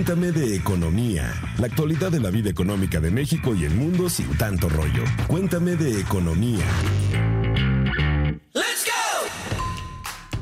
Cuéntame 0.00 0.32
de 0.32 0.56
economía, 0.56 1.30
la 1.58 1.66
actualidad 1.66 2.10
de 2.10 2.20
la 2.20 2.30
vida 2.30 2.48
económica 2.48 3.00
de 3.00 3.10
México 3.10 3.54
y 3.54 3.66
el 3.66 3.74
mundo 3.74 4.08
sin 4.08 4.34
tanto 4.38 4.70
rollo. 4.70 5.04
Cuéntame 5.26 5.76
de 5.76 6.00
economía. 6.00 6.64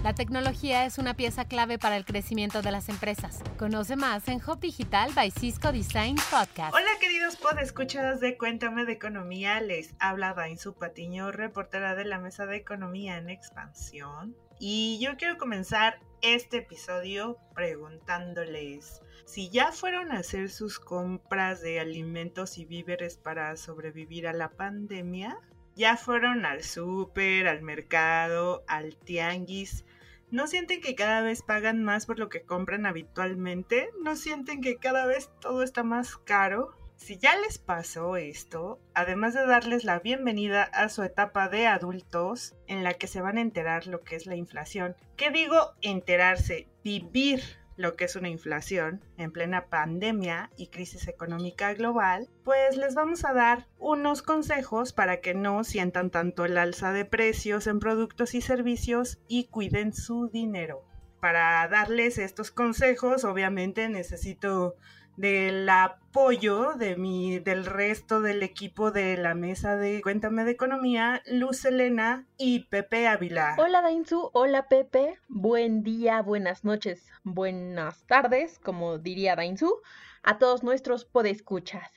La 0.04 0.14
tecnología 0.14 0.86
es 0.86 0.98
una 0.98 1.14
pieza 1.14 1.44
clave 1.46 1.76
para 1.76 1.96
el 1.96 2.04
crecimiento 2.04 2.62
de 2.62 2.71
las 2.71 2.89
empresas. 2.89 3.43
Conoce 3.58 3.96
más 3.96 4.29
en 4.29 4.36
Hub 4.36 4.61
Digital 4.61 5.11
by 5.12 5.32
Cisco 5.32 5.72
Design 5.72 6.14
Podcast. 6.30 6.72
Hola 6.72 6.93
queridos 7.00 7.34
podescuchados 7.34 8.20
de 8.20 8.38
Cuéntame 8.38 8.84
de 8.84 8.93
Economía, 8.93 9.61
les 9.61 9.93
habla 9.98 10.34
Dainzu 10.34 10.75
Patiño, 10.75 11.32
reportera 11.32 11.96
de 11.96 12.04
la 12.04 12.20
Mesa 12.20 12.46
de 12.46 12.59
Economía 12.59 13.16
en 13.16 13.29
Expansión. 13.29 14.36
Y 14.61 15.00
yo 15.02 15.16
quiero 15.16 15.36
comenzar 15.36 15.98
este 16.22 16.59
episodio 16.59 17.38
preguntándoles 17.56 19.03
si 19.25 19.50
ya 19.50 19.72
fueron 19.72 20.13
a 20.13 20.18
hacer 20.18 20.50
sus 20.50 20.79
compras 20.79 21.61
de 21.61 21.81
alimentos 21.81 22.59
y 22.59 22.64
víveres 22.64 23.17
para 23.17 23.57
sobrevivir 23.57 24.26
a 24.26 24.32
la 24.32 24.50
pandemia. 24.50 25.39
Ya 25.75 25.96
fueron 25.96 26.45
al 26.45 26.63
súper, 26.63 27.46
al 27.46 27.62
mercado, 27.62 28.64
al 28.67 28.96
tianguis 28.96 29.85
¿No 30.31 30.46
sienten 30.46 30.82
que 30.82 30.95
cada 30.95 31.23
vez 31.23 31.40
pagan 31.40 31.82
más 31.82 32.05
por 32.05 32.19
lo 32.19 32.28
que 32.28 32.42
compran 32.42 32.84
habitualmente? 32.84 33.89
¿No 34.03 34.14
sienten 34.14 34.61
que 34.61 34.77
cada 34.77 35.06
vez 35.06 35.31
todo 35.41 35.62
está 35.62 35.84
más 35.84 36.19
caro? 36.19 36.77
Si 36.97 37.17
ya 37.17 37.34
les 37.39 37.56
pasó 37.56 38.17
esto, 38.17 38.78
además 38.92 39.33
de 39.33 39.47
darles 39.47 39.84
la 39.84 40.00
bienvenida 40.00 40.64
a 40.64 40.91
su 40.91 41.03
etapa 41.03 41.48
de 41.48 41.67
adultos 41.67 42.56
en 42.67 42.84
la 42.84 42.92
que 42.92 43.06
se 43.06 43.23
van 43.23 43.39
a 43.39 43.41
enterar 43.41 43.87
lo 43.87 44.03
que 44.03 44.17
es 44.17 44.27
la 44.27 44.37
inflación, 44.37 44.97
¿qué 45.17 45.31
digo 45.31 45.73
enterarse? 45.81 46.69
Vivir 46.84 47.41
lo 47.78 47.95
que 47.95 48.05
es 48.05 48.17
una 48.17 48.28
inflación 48.28 49.03
en 49.17 49.31
plena 49.31 49.67
pandemia 49.67 50.51
y 50.57 50.67
crisis 50.67 51.07
económica 51.07 51.73
global, 51.75 52.29
pues 52.45 52.77
les 52.77 52.95
vamos 52.95 53.25
a 53.25 53.33
dar 53.33 53.69
unos 53.79 54.20
consejos 54.20 54.93
para 54.93 55.20
que 55.20 55.33
no 55.33 55.62
sientan 55.62 56.11
tanto 56.11 56.45
el 56.45 56.59
alza 56.59 56.93
de 56.93 57.05
precios 57.05 57.69
en 57.69 57.79
productos 57.79 58.35
y 58.35 58.41
servicios 58.41 59.20
y 59.29 59.45
cuiden 59.45 59.95
su 59.95 60.29
dinero. 60.29 60.85
Para 61.20 61.67
darles 61.69 62.19
estos 62.19 62.51
consejos, 62.51 63.25
obviamente 63.25 63.89
necesito 63.89 64.75
del 65.19 65.69
apoyo 65.69 66.74
de 66.74 66.94
mi, 66.94 67.41
del 67.41 67.66
resto 67.66 68.20
del 68.20 68.44
equipo 68.44 68.92
de 68.92 69.16
la 69.16 69.34
mesa 69.34 69.74
de 69.74 70.00
Cuéntame 70.00 70.44
de 70.44 70.52
Economía, 70.52 71.22
Luz 71.27 71.64
Elena 71.64 72.24
y 72.38 72.61
Pepe 72.66 73.08
Ávila. 73.08 73.56
Hola 73.58 73.83
Dainzu, 73.83 74.30
hola 74.33 74.69
Pepe, 74.69 75.19
buen 75.27 75.83
día, 75.83 76.22
buenas 76.22 76.62
noches, 76.64 77.11
buenas 77.24 78.06
tardes, 78.06 78.61
como 78.61 78.98
diría 78.98 79.34
Dainzu, 79.34 79.80
a 80.22 80.39
todos 80.39 80.62
nuestros 80.62 81.05
podescuchas. 81.05 81.91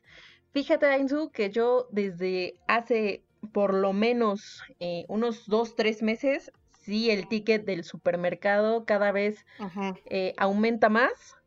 Fíjate 0.52 0.88
Dainzu 0.88 1.30
que 1.30 1.52
yo 1.52 1.90
desde 1.92 2.56
hace 2.68 3.24
por 3.54 3.76
lo 3.76 3.94
menos 3.94 4.64
eh, 4.80 5.06
unos 5.10 5.46
dos, 5.46 5.76
tres 5.76 6.02
meses, 6.02 6.52
sí, 6.72 7.12
el 7.12 7.28
ticket 7.28 7.66
del 7.66 7.84
supermercado 7.84 8.84
cada 8.86 9.12
vez 9.12 9.46
eh, 10.06 10.34
aumenta 10.38 10.90
más 10.90 11.38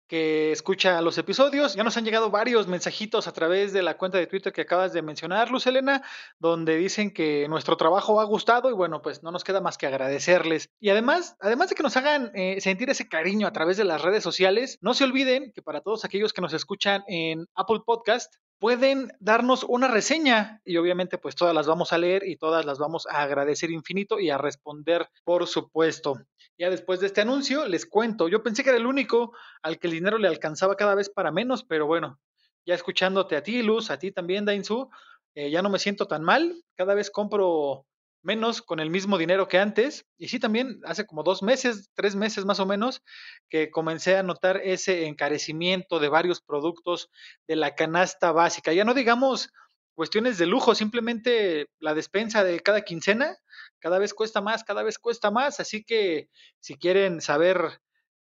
que 0.09 0.51
escucha 0.51 0.99
los 1.01 1.17
episodios. 1.19 1.75
Ya 1.75 1.83
nos 1.83 1.95
han 1.95 2.03
llegado 2.03 2.31
varios 2.31 2.67
mensajitos 2.67 3.27
a 3.27 3.31
través 3.31 3.71
de 3.73 3.83
la 3.83 3.95
cuenta 3.95 4.17
de 4.17 4.25
Twitter 4.25 4.51
que 4.51 4.61
acabas 4.61 4.91
de 4.91 5.03
mencionar, 5.03 5.51
Luz 5.51 5.67
Elena, 5.67 6.01
donde 6.39 6.75
dicen 6.77 7.11
que 7.11 7.47
nuestro 7.47 7.77
trabajo 7.77 8.19
ha 8.19 8.23
gustado 8.23 8.71
y 8.71 8.73
bueno, 8.73 9.03
pues 9.03 9.21
no 9.21 9.31
nos 9.31 9.43
queda 9.43 9.61
más 9.61 9.77
que 9.77 9.85
agradecerles. 9.85 10.71
Y 10.79 10.89
además, 10.89 11.37
además 11.39 11.69
de 11.69 11.75
que 11.75 11.83
nos 11.83 11.95
hagan 11.95 12.31
eh, 12.33 12.59
sentir 12.59 12.89
ese 12.89 13.07
cariño 13.07 13.45
a 13.45 13.53
través 13.53 13.77
de 13.77 13.85
las 13.85 14.01
redes 14.01 14.23
sociales, 14.23 14.79
no 14.81 14.95
se 14.95 15.03
olviden 15.03 15.51
que 15.53 15.61
para 15.61 15.81
todos 15.81 16.03
aquellos 16.03 16.33
que 16.33 16.41
nos 16.41 16.53
escuchan 16.53 17.03
en 17.07 17.45
Apple 17.53 17.81
Podcast, 17.85 18.33
pueden 18.59 19.11
darnos 19.19 19.63
una 19.63 19.87
reseña 19.87 20.61
y 20.65 20.77
obviamente 20.77 21.17
pues 21.17 21.35
todas 21.35 21.55
las 21.55 21.65
vamos 21.65 21.93
a 21.93 21.97
leer 21.97 22.27
y 22.27 22.35
todas 22.35 22.65
las 22.65 22.77
vamos 22.77 23.07
a 23.07 23.21
agradecer 23.21 23.71
infinito 23.71 24.19
y 24.19 24.29
a 24.29 24.37
responder 24.37 25.07
por 25.23 25.47
supuesto. 25.47 26.19
Ya 26.57 26.69
después 26.69 26.99
de 26.99 27.07
este 27.07 27.21
anuncio 27.21 27.65
les 27.65 27.85
cuento, 27.85 28.27
yo 28.27 28.43
pensé 28.43 28.63
que 28.63 28.69
era 28.69 28.77
el 28.77 28.85
único 28.85 29.33
al 29.63 29.79
que 29.79 29.87
el 29.87 29.93
dinero 29.93 30.17
le 30.17 30.27
alcanzaba 30.27 30.75
cada 30.75 30.93
vez 30.93 31.09
para 31.09 31.31
menos, 31.31 31.63
pero 31.63 31.87
bueno, 31.87 32.19
ya 32.65 32.75
escuchándote 32.75 33.37
a 33.37 33.43
ti 33.43 33.63
Luz, 33.63 33.89
a 33.91 33.97
ti 33.97 34.11
también 34.11 34.45
Dainzu, 34.45 34.89
eh, 35.35 35.49
ya 35.49 35.61
no 35.61 35.69
me 35.69 35.79
siento 35.79 36.07
tan 36.07 36.23
mal, 36.23 36.61
cada 36.75 36.95
vez 36.95 37.09
compro 37.09 37.85
menos 38.21 38.61
con 38.61 38.79
el 38.79 38.89
mismo 38.89 39.17
dinero 39.17 39.47
que 39.47 39.57
antes. 39.57 40.05
Y 40.17 40.27
sí, 40.27 40.39
también 40.39 40.79
hace 40.85 41.05
como 41.05 41.23
dos 41.23 41.43
meses, 41.43 41.89
tres 41.93 42.15
meses 42.15 42.45
más 42.45 42.59
o 42.59 42.65
menos, 42.65 43.01
que 43.49 43.71
comencé 43.71 44.17
a 44.17 44.23
notar 44.23 44.61
ese 44.63 45.05
encarecimiento 45.05 45.99
de 45.99 46.09
varios 46.09 46.41
productos 46.41 47.09
de 47.47 47.55
la 47.55 47.75
canasta 47.75 48.31
básica. 48.31 48.73
Ya 48.73 48.85
no 48.85 48.93
digamos 48.93 49.49
cuestiones 49.95 50.37
de 50.37 50.45
lujo, 50.45 50.75
simplemente 50.75 51.67
la 51.79 51.93
despensa 51.93 52.43
de 52.43 52.59
cada 52.61 52.81
quincena 52.81 53.37
cada 53.79 53.99
vez 53.99 54.13
cuesta 54.13 54.41
más, 54.41 54.63
cada 54.63 54.83
vez 54.83 54.97
cuesta 54.99 55.31
más. 55.31 55.59
Así 55.59 55.83
que 55.83 56.29
si 56.59 56.75
quieren 56.75 57.21
saber 57.21 57.79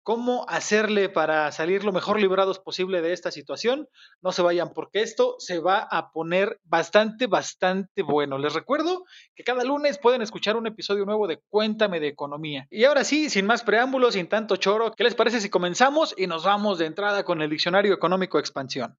cómo 0.08 0.46
hacerle 0.48 1.10
para 1.10 1.52
salir 1.52 1.84
lo 1.84 1.92
mejor 1.92 2.18
librados 2.18 2.58
posible 2.58 3.02
de 3.02 3.12
esta 3.12 3.30
situación. 3.30 3.90
No 4.22 4.32
se 4.32 4.40
vayan 4.40 4.72
porque 4.72 5.02
esto 5.02 5.34
se 5.38 5.58
va 5.58 5.80
a 5.80 6.12
poner 6.12 6.58
bastante, 6.64 7.26
bastante 7.26 8.00
bueno. 8.00 8.38
Les 8.38 8.54
recuerdo 8.54 9.04
que 9.36 9.44
cada 9.44 9.64
lunes 9.64 9.98
pueden 9.98 10.22
escuchar 10.22 10.56
un 10.56 10.66
episodio 10.66 11.04
nuevo 11.04 11.26
de 11.26 11.42
Cuéntame 11.50 12.00
de 12.00 12.08
Economía. 12.08 12.66
Y 12.70 12.84
ahora 12.84 13.04
sí, 13.04 13.28
sin 13.28 13.44
más 13.44 13.62
preámbulos, 13.62 14.14
sin 14.14 14.30
tanto 14.30 14.56
choro, 14.56 14.92
¿qué 14.96 15.04
les 15.04 15.14
parece 15.14 15.42
si 15.42 15.50
comenzamos 15.50 16.14
y 16.16 16.26
nos 16.26 16.42
vamos 16.42 16.78
de 16.78 16.86
entrada 16.86 17.22
con 17.24 17.42
el 17.42 17.50
Diccionario 17.50 17.92
Económico 17.92 18.38
de 18.38 18.40
Expansión? 18.40 18.96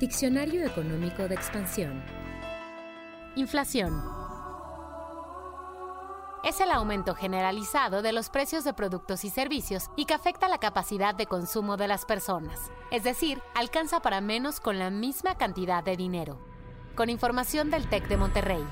Diccionario 0.00 0.64
Económico 0.64 1.28
de 1.28 1.34
Expansión. 1.34 2.02
Inflación 3.36 4.27
es 6.44 6.60
el 6.60 6.70
aumento 6.70 7.14
generalizado 7.14 8.02
de 8.02 8.12
los 8.12 8.30
precios 8.30 8.64
de 8.64 8.72
productos 8.72 9.24
y 9.24 9.30
servicios 9.30 9.90
y 9.96 10.04
que 10.04 10.14
afecta 10.14 10.48
la 10.48 10.58
capacidad 10.58 11.14
de 11.14 11.26
consumo 11.26 11.76
de 11.76 11.88
las 11.88 12.04
personas, 12.04 12.70
es 12.90 13.04
decir, 13.04 13.40
alcanza 13.54 14.00
para 14.00 14.20
menos 14.20 14.60
con 14.60 14.78
la 14.78 14.90
misma 14.90 15.36
cantidad 15.36 15.82
de 15.82 15.96
dinero. 15.96 16.38
Con 16.94 17.10
información 17.10 17.70
del 17.70 17.88
TEC 17.88 18.08
de 18.08 18.16
Monterrey. 18.16 18.64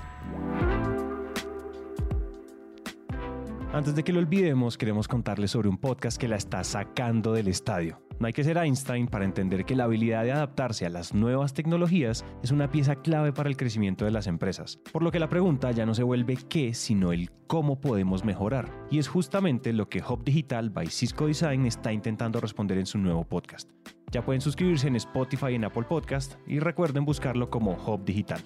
Antes 3.72 3.94
de 3.94 4.04
que 4.04 4.12
lo 4.12 4.20
olvidemos, 4.20 4.78
queremos 4.78 5.06
contarles 5.06 5.50
sobre 5.50 5.68
un 5.68 5.78
podcast 5.78 6.18
que 6.18 6.28
la 6.28 6.36
está 6.36 6.64
sacando 6.64 7.32
del 7.32 7.48
estadio. 7.48 8.05
No 8.18 8.26
hay 8.26 8.32
que 8.32 8.44
ser 8.44 8.56
Einstein 8.56 9.08
para 9.08 9.24
entender 9.24 9.64
que 9.64 9.76
la 9.76 9.84
habilidad 9.84 10.24
de 10.24 10.32
adaptarse 10.32 10.86
a 10.86 10.90
las 10.90 11.14
nuevas 11.14 11.52
tecnologías 11.52 12.24
es 12.42 12.50
una 12.50 12.70
pieza 12.70 12.96
clave 12.96 13.32
para 13.32 13.48
el 13.48 13.56
crecimiento 13.56 14.04
de 14.04 14.10
las 14.10 14.26
empresas, 14.26 14.78
por 14.92 15.02
lo 15.02 15.10
que 15.10 15.20
la 15.20 15.28
pregunta 15.28 15.70
ya 15.70 15.84
no 15.84 15.94
se 15.94 16.02
vuelve 16.02 16.36
qué, 16.48 16.72
sino 16.72 17.12
el 17.12 17.30
cómo 17.46 17.80
podemos 17.80 18.24
mejorar. 18.24 18.70
Y 18.90 18.98
es 18.98 19.08
justamente 19.08 19.72
lo 19.72 19.88
que 19.88 20.02
Hub 20.02 20.24
Digital 20.24 20.70
by 20.70 20.86
Cisco 20.86 21.26
Design 21.26 21.66
está 21.66 21.92
intentando 21.92 22.40
responder 22.40 22.78
en 22.78 22.86
su 22.86 22.98
nuevo 22.98 23.24
podcast. 23.24 23.70
Ya 24.10 24.24
pueden 24.24 24.40
suscribirse 24.40 24.88
en 24.88 24.96
Spotify 24.96 25.48
y 25.50 25.54
en 25.56 25.64
Apple 25.64 25.84
Podcast 25.88 26.36
y 26.46 26.58
recuerden 26.58 27.04
buscarlo 27.04 27.50
como 27.50 27.72
Hub 27.72 28.04
Digital. 28.04 28.42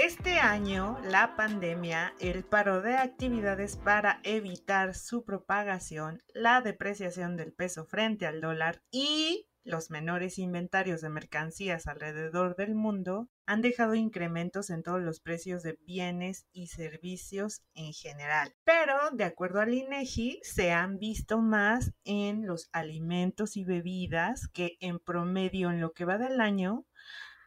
Este 0.00 0.38
año, 0.38 0.96
la 1.02 1.34
pandemia, 1.34 2.14
el 2.20 2.44
paro 2.44 2.82
de 2.82 2.94
actividades 2.94 3.76
para 3.76 4.20
evitar 4.22 4.94
su 4.94 5.24
propagación, 5.24 6.22
la 6.32 6.60
depreciación 6.60 7.36
del 7.36 7.52
peso 7.52 7.84
frente 7.84 8.24
al 8.24 8.40
dólar 8.40 8.80
y 8.92 9.48
los 9.64 9.90
menores 9.90 10.38
inventarios 10.38 11.00
de 11.00 11.08
mercancías 11.08 11.88
alrededor 11.88 12.54
del 12.54 12.76
mundo 12.76 13.28
han 13.44 13.60
dejado 13.60 13.96
incrementos 13.96 14.70
en 14.70 14.84
todos 14.84 15.00
los 15.00 15.18
precios 15.18 15.64
de 15.64 15.76
bienes 15.84 16.46
y 16.52 16.68
servicios 16.68 17.62
en 17.74 17.92
general. 17.92 18.54
Pero, 18.62 18.94
de 19.12 19.24
acuerdo 19.24 19.60
al 19.60 19.74
INEGI, 19.74 20.38
se 20.44 20.70
han 20.70 20.98
visto 20.98 21.38
más 21.38 21.92
en 22.04 22.46
los 22.46 22.68
alimentos 22.70 23.56
y 23.56 23.64
bebidas 23.64 24.46
que 24.46 24.76
en 24.78 25.00
promedio 25.00 25.70
en 25.70 25.80
lo 25.80 25.92
que 25.92 26.04
va 26.04 26.18
del 26.18 26.40
año 26.40 26.86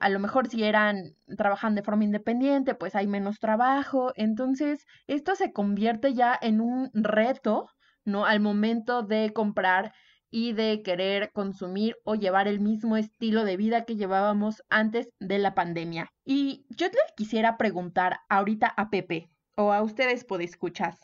a 0.00 0.08
lo 0.08 0.18
mejor 0.18 0.48
si 0.48 0.64
eran 0.64 1.14
trabajan 1.36 1.74
de 1.74 1.82
forma 1.82 2.04
independiente, 2.04 2.74
pues 2.74 2.94
hay 2.94 3.06
menos 3.06 3.38
trabajo. 3.38 4.12
Entonces, 4.16 4.86
esto 5.06 5.34
se 5.34 5.52
convierte 5.52 6.14
ya 6.14 6.38
en 6.40 6.60
un 6.60 6.90
reto, 6.94 7.68
¿no? 8.04 8.24
Al 8.24 8.40
momento 8.40 9.02
de 9.02 9.32
comprar 9.32 9.92
y 10.30 10.52
de 10.52 10.82
querer 10.82 11.32
consumir 11.32 11.96
o 12.04 12.14
llevar 12.14 12.48
el 12.48 12.60
mismo 12.60 12.96
estilo 12.96 13.44
de 13.44 13.56
vida 13.56 13.84
que 13.84 13.96
llevábamos 13.96 14.62
antes 14.68 15.08
de 15.20 15.38
la 15.38 15.54
pandemia. 15.54 16.10
Y 16.24 16.66
yo 16.70 16.88
le 16.88 16.98
quisiera 17.16 17.56
preguntar 17.56 18.20
ahorita 18.28 18.66
a 18.66 18.90
Pepe 18.90 19.30
o 19.56 19.72
a 19.72 19.82
ustedes 19.82 20.26
escuchas, 20.40 21.00